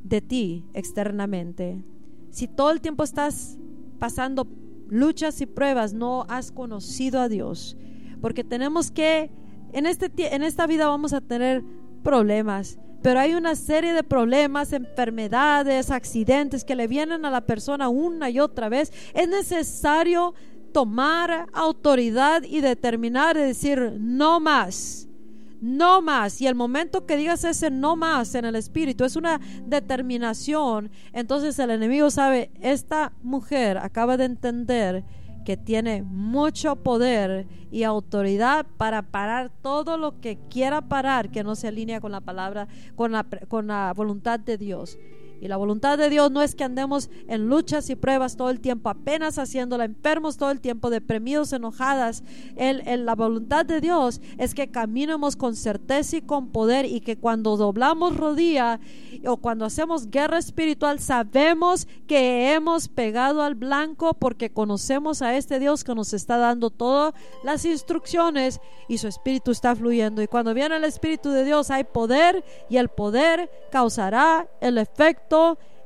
de 0.04 0.22
ti 0.22 0.66
externamente. 0.74 1.84
Si 2.32 2.48
todo 2.48 2.72
el 2.72 2.82
tiempo 2.82 3.04
estás 3.04 3.58
pasando 4.00 4.48
luchas 4.88 5.42
y 5.42 5.46
pruebas, 5.46 5.94
no 5.94 6.26
has 6.30 6.52
conocido 6.52 7.20
a 7.20 7.30
Dios. 7.30 7.78
Porque 8.22 8.44
tenemos 8.44 8.92
que, 8.92 9.32
en, 9.74 9.86
este, 9.86 10.12
en 10.34 10.44
esta 10.44 10.66
vida 10.68 10.88
vamos 10.88 11.14
a 11.14 11.22
tener 11.22 11.64
problemas, 12.04 12.80
pero 13.04 13.20
hay 13.20 13.36
una 13.36 13.56
serie 13.56 13.94
de 13.94 14.04
problemas, 14.04 14.74
enfermedades, 14.74 15.92
accidentes 15.92 16.64
que 16.64 16.76
le 16.76 16.88
vienen 16.88 17.26
a 17.26 17.30
la 17.30 17.42
persona 17.42 17.90
una 17.90 18.30
y 18.30 18.40
otra 18.40 18.70
vez. 18.70 18.92
Es 19.14 19.28
necesario 19.28 20.34
tomar 20.72 21.48
autoridad 21.54 22.42
y 22.44 22.62
determinar 22.62 23.38
y 23.38 23.42
decir, 23.42 23.98
no 24.00 24.40
más 24.40 25.08
no 25.64 26.02
más. 26.02 26.42
Y 26.42 26.48
el 26.48 26.56
momento 26.56 27.06
que 27.06 27.16
digas 27.16 27.46
ese 27.46 27.72
no 27.72 27.96
más 27.96 28.36
en 28.36 28.44
el 28.44 28.56
espíritu 28.56 29.06
es 29.06 29.16
una 29.16 29.40
determinación. 29.66 30.92
Entonces 31.14 31.58
el 31.58 31.70
enemigo 31.70 32.12
sabe, 32.12 32.52
esta 32.62 33.14
mujer 33.24 33.78
acaba 33.78 34.18
de 34.18 34.26
entender 34.26 35.06
que 35.44 35.58
tiene 35.58 36.04
mucho 36.04 36.76
poder 36.78 37.48
y 37.72 37.84
autoridad 37.84 38.66
para 38.78 39.02
parar 39.02 39.52
todo 39.62 39.98
lo 39.98 40.20
que 40.22 40.38
quiera 40.50 40.82
parar 40.82 41.32
que 41.32 41.44
no 41.44 41.56
se 41.56 41.68
alinea 41.68 42.02
con 42.02 42.12
la 42.12 42.22
palabra, 42.22 42.68
con 42.96 43.12
la, 43.12 43.26
con 43.48 43.68
la 43.68 43.94
voluntad 43.96 44.40
de 44.40 44.58
Dios. 44.58 44.98
Y 45.44 45.50
la 45.50 45.58
voluntad 45.58 45.98
de 45.98 46.10
Dios 46.10 46.32
no 46.32 46.42
es 46.42 46.56
que 46.56 46.64
andemos 46.64 47.10
en 47.28 47.50
luchas 47.50 47.90
y 47.90 47.98
pruebas 47.98 48.38
todo 48.38 48.50
el 48.50 48.62
tiempo, 48.62 48.88
apenas 48.88 49.38
haciéndola, 49.38 49.84
enfermos 49.84 50.38
todo 50.38 50.52
el 50.52 50.62
tiempo, 50.62 50.90
deprimidos, 50.90 51.52
enojadas. 51.52 52.24
El, 52.56 53.06
la 53.06 53.14
voluntad 53.14 53.66
de 53.66 53.82
Dios 53.82 54.22
es 54.38 54.56
que 54.56 54.72
caminemos 54.72 55.36
con 55.36 55.58
certeza 55.58 56.16
y 56.16 56.22
con 56.22 56.48
poder 56.48 56.86
y 56.86 57.02
que 57.02 57.18
cuando 57.18 57.58
doblamos 57.58 58.16
rodilla 58.16 58.80
o 59.28 59.36
cuando 59.36 59.66
hacemos 59.66 60.10
guerra 60.10 60.38
espiritual 60.38 61.02
sabemos 61.02 61.90
que 62.08 62.54
hemos 62.54 62.88
pegado 62.88 63.42
al 63.42 63.56
blanco 63.56 64.14
porque 64.14 64.50
conocemos 64.50 65.22
a 65.22 65.36
este 65.36 65.60
Dios 65.60 65.84
que 65.84 65.94
nos 65.94 66.14
está 66.14 66.38
dando 66.38 66.70
todas 66.70 67.16
las 67.44 67.66
instrucciones 67.66 68.62
y 68.88 68.98
su 68.98 69.10
espíritu 69.10 69.52
está 69.52 69.76
fluyendo. 69.76 70.22
Y 70.22 70.28
cuando 70.28 70.54
viene 70.54 70.78
el 70.78 70.86
espíritu 70.86 71.32
de 71.32 71.44
Dios 71.44 71.70
hay 71.70 71.84
poder 71.84 72.46
y 72.70 72.78
el 72.78 72.88
poder 72.88 73.52
causará 73.72 74.48
el 74.62 74.78
efecto 74.78 75.33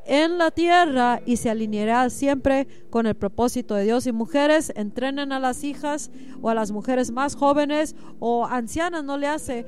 en 0.08 0.38
la 0.38 0.52
tierra 0.52 1.22
y 1.26 1.36
se 1.36 1.50
alineará 1.50 2.10
siempre 2.10 2.66
con 2.90 3.06
el 3.06 3.16
propósito 3.16 3.76
de 3.76 3.84
Dios. 3.84 4.08
Y 4.08 4.14
mujeres, 4.14 4.72
entrenen 4.76 5.34
a 5.34 5.40
las 5.40 5.64
hijas 5.64 6.10
o 6.42 6.50
a 6.50 6.56
las 6.56 6.72
mujeres 6.72 7.12
más 7.12 7.36
jóvenes 7.36 7.96
o 8.20 8.46
ancianas, 8.46 9.04
no 9.04 9.18
le 9.18 9.28
hace 9.28 9.66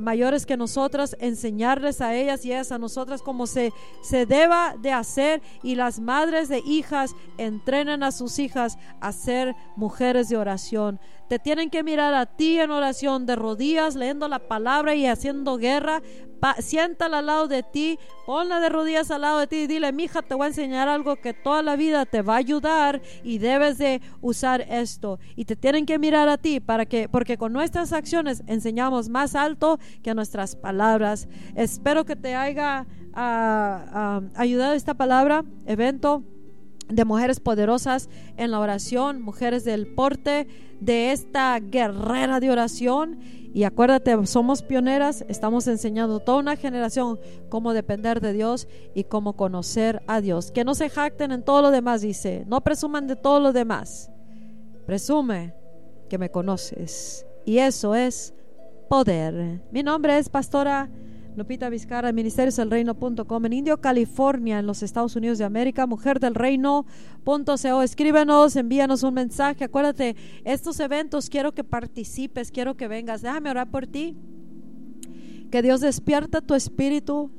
mayores 0.00 0.46
que 0.46 0.56
nosotras, 0.56 1.16
enseñarles 1.18 2.00
a 2.00 2.14
ellas 2.14 2.44
y 2.44 2.52
ellas 2.52 2.70
a 2.70 2.78
nosotras 2.78 3.20
como 3.20 3.46
se, 3.46 3.72
se 4.02 4.26
deba 4.26 4.76
de 4.80 4.92
hacer. 4.92 5.42
Y 5.62 5.74
las 5.74 5.98
madres 5.98 6.48
de 6.48 6.62
hijas 6.64 7.14
entrenen 7.36 8.04
a 8.04 8.12
sus 8.12 8.38
hijas 8.38 8.78
a 9.00 9.12
ser 9.12 9.56
mujeres 9.74 10.28
de 10.28 10.36
oración. 10.36 11.00
Te 11.30 11.38
tienen 11.38 11.70
que 11.70 11.84
mirar 11.84 12.12
a 12.12 12.26
ti 12.26 12.58
en 12.58 12.72
oración, 12.72 13.24
de 13.24 13.36
rodillas, 13.36 13.94
leyendo 13.94 14.26
la 14.26 14.40
palabra 14.40 14.96
y 14.96 15.06
haciendo 15.06 15.58
guerra. 15.58 16.02
siéntala 16.58 17.18
al 17.18 17.26
lado 17.26 17.46
de 17.46 17.62
ti, 17.62 18.00
ponla 18.26 18.58
de 18.58 18.68
rodillas 18.68 19.12
al 19.12 19.20
lado 19.20 19.38
de 19.38 19.46
ti 19.46 19.56
y 19.58 19.66
dile, 19.68 19.92
mija, 19.92 20.22
te 20.22 20.34
voy 20.34 20.46
a 20.46 20.48
enseñar 20.48 20.88
algo 20.88 21.14
que 21.14 21.32
toda 21.32 21.62
la 21.62 21.76
vida 21.76 22.04
te 22.04 22.22
va 22.22 22.34
a 22.34 22.38
ayudar 22.38 23.00
y 23.22 23.38
debes 23.38 23.78
de 23.78 24.00
usar 24.20 24.62
esto. 24.62 25.20
Y 25.36 25.44
te 25.44 25.54
tienen 25.54 25.86
que 25.86 26.00
mirar 26.00 26.28
a 26.28 26.36
ti 26.36 26.58
para 26.58 26.84
que, 26.84 27.08
porque 27.08 27.38
con 27.38 27.52
nuestras 27.52 27.92
acciones 27.92 28.42
enseñamos 28.48 29.08
más 29.08 29.36
alto 29.36 29.78
que 30.02 30.14
nuestras 30.14 30.56
palabras. 30.56 31.28
Espero 31.54 32.04
que 32.04 32.16
te 32.16 32.34
haya 32.34 32.88
ah, 33.14 33.84
ah, 33.92 34.20
ayudado 34.34 34.72
esta 34.72 34.94
palabra, 34.94 35.44
evento 35.64 36.24
de 36.90 37.04
mujeres 37.04 37.40
poderosas 37.40 38.08
en 38.36 38.50
la 38.50 38.60
oración, 38.60 39.22
mujeres 39.22 39.64
del 39.64 39.86
porte 39.86 40.46
de 40.80 41.12
esta 41.12 41.58
guerrera 41.60 42.40
de 42.40 42.50
oración. 42.50 43.18
Y 43.52 43.64
acuérdate, 43.64 44.26
somos 44.26 44.62
pioneras, 44.62 45.24
estamos 45.28 45.66
enseñando 45.66 46.20
toda 46.20 46.38
una 46.38 46.56
generación 46.56 47.18
cómo 47.48 47.72
depender 47.72 48.20
de 48.20 48.32
Dios 48.32 48.68
y 48.94 49.04
cómo 49.04 49.36
conocer 49.36 50.02
a 50.06 50.20
Dios. 50.20 50.52
Que 50.52 50.64
no 50.64 50.74
se 50.74 50.88
jacten 50.88 51.32
en 51.32 51.42
todo 51.42 51.62
lo 51.62 51.70
demás, 51.70 52.00
dice, 52.00 52.44
no 52.46 52.60
presuman 52.60 53.06
de 53.06 53.16
todo 53.16 53.40
lo 53.40 53.52
demás. 53.52 54.10
Presume 54.86 55.54
que 56.08 56.18
me 56.18 56.30
conoces. 56.30 57.26
Y 57.44 57.58
eso 57.58 57.94
es 57.94 58.34
poder. 58.88 59.62
Mi 59.70 59.82
nombre 59.82 60.18
es 60.18 60.28
Pastora 60.28 60.90
Lupita 61.36 61.68
Vizcarra, 61.68 62.12
ministeriosdelreino.com 62.12 63.46
en 63.46 63.52
Indio, 63.52 63.80
California, 63.80 64.58
en 64.58 64.66
los 64.66 64.82
Estados 64.82 65.14
Unidos 65.14 65.38
de 65.38 65.44
América, 65.44 65.86
mujer 65.86 66.18
del 66.18 66.34
reino.co. 66.34 67.82
Escríbenos, 67.82 68.56
envíanos 68.56 69.02
un 69.02 69.14
mensaje. 69.14 69.64
Acuérdate, 69.64 70.16
estos 70.44 70.80
eventos 70.80 71.30
quiero 71.30 71.52
que 71.52 71.62
participes, 71.62 72.50
quiero 72.50 72.76
que 72.76 72.88
vengas. 72.88 73.22
Déjame 73.22 73.50
orar 73.50 73.70
por 73.70 73.86
ti. 73.86 74.16
Que 75.50 75.62
Dios 75.62 75.80
despierta 75.80 76.40
tu 76.40 76.54
espíritu 76.54 77.30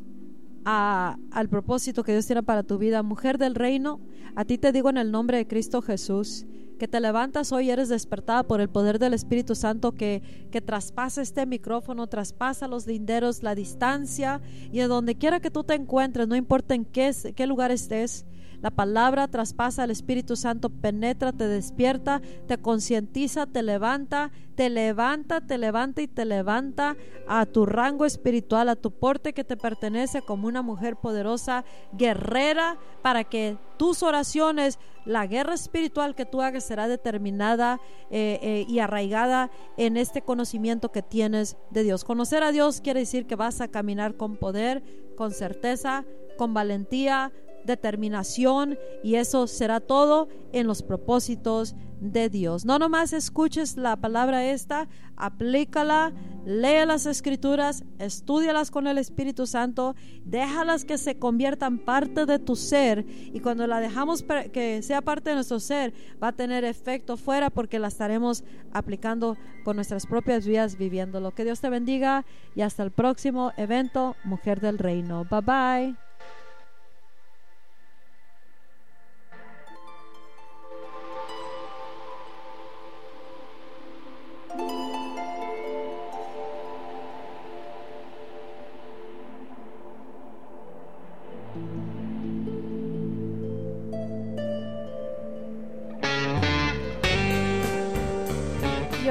a, 0.66 1.18
al 1.32 1.50
propósito 1.50 2.04
que 2.04 2.14
Dios 2.14 2.26
tiene 2.26 2.44
para 2.44 2.64
tu 2.64 2.78
vida. 2.78 3.04
Mujer 3.04 3.38
del 3.38 3.56
reino, 3.56 4.00
a 4.36 4.46
ti 4.46 4.58
te 4.58 4.72
digo 4.72 4.90
en 4.90 4.98
el 4.98 5.12
nombre 5.12 5.38
de 5.38 5.48
Cristo 5.48 5.82
Jesús 5.82 6.46
que 6.82 6.88
te 6.88 7.00
levantas 7.00 7.52
hoy, 7.52 7.70
eres 7.70 7.90
despertada 7.90 8.42
por 8.42 8.60
el 8.60 8.68
poder 8.68 8.98
del 8.98 9.14
Espíritu 9.14 9.54
Santo 9.54 9.92
que, 9.92 10.24
que 10.50 10.62
traspasa 10.62 11.22
este 11.22 11.46
micrófono, 11.46 12.08
traspasa 12.08 12.68
los 12.68 12.88
linderos, 12.88 13.44
la 13.44 13.54
distancia 13.54 14.42
y 14.72 14.80
en 14.80 14.88
donde 14.88 15.14
quiera 15.14 15.40
que 15.40 15.52
tú 15.52 15.64
te 15.64 15.76
encuentres, 15.76 16.28
no 16.28 16.36
importa 16.36 16.74
en 16.74 16.86
qué, 16.86 17.14
qué 17.36 17.46
lugar 17.46 17.70
estés, 17.70 18.26
la 18.62 18.70
palabra 18.70 19.28
traspasa 19.28 19.84
al 19.84 19.92
Espíritu 19.92 20.36
Santo, 20.36 20.70
penetra, 20.70 21.32
te 21.32 21.48
despierta, 21.48 22.22
te 22.48 22.58
concientiza, 22.60 23.48
te 23.48 23.64
levanta, 23.64 24.32
te 24.56 24.70
levanta, 24.70 25.42
te 25.42 25.58
levanta 25.58 26.02
y 26.04 26.08
te 26.08 26.26
levanta 26.26 26.96
a 27.28 27.48
tu 27.48 27.66
rango 27.66 28.06
espiritual, 28.06 28.70
a 28.70 28.76
tu 28.76 28.92
porte 28.92 29.34
que 29.34 29.44
te 29.44 29.58
pertenece 29.58 30.22
como 30.22 30.48
una 30.48 30.62
mujer 30.62 30.96
poderosa, 30.96 31.66
guerrera, 31.94 32.78
para 33.02 33.24
que 33.24 33.58
tus 33.78 34.04
oraciones, 34.04 34.78
la 35.06 35.26
guerra 35.26 35.56
espiritual 35.56 36.14
que 36.14 36.28
tú 36.28 36.44
hagas 36.44 36.64
será 36.64 36.88
determinada 36.88 37.80
eh, 38.12 38.40
eh, 38.44 38.66
y 38.68 38.78
arraigada 38.78 39.50
en 39.78 39.98
este 39.98 40.22
conocimiento 40.22 40.92
que 40.92 41.02
tienes 41.02 41.58
de 41.72 41.82
Dios. 41.82 42.04
Conocer 42.04 42.44
a 42.44 42.52
Dios 42.52 42.80
quiere 42.82 43.00
decir 43.00 43.26
que 43.26 43.36
vas 43.36 43.60
a 43.60 43.70
caminar 43.70 44.18
con 44.18 44.38
poder, 44.38 44.84
con 45.18 45.32
certeza, 45.32 46.06
con 46.38 46.54
valentía, 46.54 47.32
determinación 47.66 48.78
y 49.04 49.16
eso 49.16 49.48
será 49.48 49.80
todo 49.80 50.28
en 50.52 50.68
los 50.68 50.84
propósitos 50.84 51.76
de 52.02 52.30
Dios. 52.30 52.66
No 52.66 52.80
nomás 52.80 53.14
escuches 53.14 53.78
la 53.78 53.96
palabra 53.96 54.44
esta, 54.44 54.90
aplícala, 55.16 56.12
lee 56.46 56.84
las 56.86 57.06
escrituras, 57.06 57.84
estudialas 58.00 58.72
con 58.72 58.88
el 58.88 58.98
Espíritu 58.98 59.46
Santo, 59.46 59.96
déjalas 60.26 60.84
que 60.84 60.98
se 60.98 61.20
conviertan 61.20 61.78
parte 61.78 62.26
de 62.26 62.40
tu 62.40 62.56
ser 62.56 63.06
y 63.08 63.40
cuando 63.40 63.68
la 63.68 63.80
dejamos 63.80 64.26
que 64.52 64.82
sea 64.82 65.02
parte 65.02 65.30
de 65.30 65.36
nuestro 65.36 65.60
ser 65.60 65.94
va 66.22 66.30
a 66.30 66.36
tener 66.36 66.64
efecto 66.66 67.18
fuera 67.18 67.52
porque 67.52 67.78
la 67.78 67.88
estaremos 67.88 68.44
aplicando 68.74 69.38
con 69.64 69.76
nuestras 69.76 70.08
propias 70.08 70.48
vidas 70.48 70.78
viviéndolo. 70.78 71.32
Que 71.32 71.46
Dios 71.46 71.62
te 71.62 71.70
bendiga 71.70 72.26
y 72.56 72.62
hasta 72.62 72.82
el 72.82 72.90
próximo 72.90 73.54
evento 73.58 74.16
Mujer 74.24 74.60
del 74.60 74.80
Reino. 74.80 75.24
Bye 75.30 75.42
bye. 75.42 76.11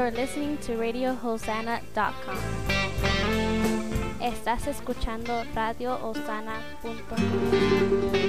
You're 0.01 0.13
listening 0.13 0.57
to 0.63 0.79
RadioHosanna.com. 0.79 2.39
Estás 4.19 4.67
escuchando 4.67 5.45
Radio 5.55 5.99
Hosanna.com. 6.03 8.21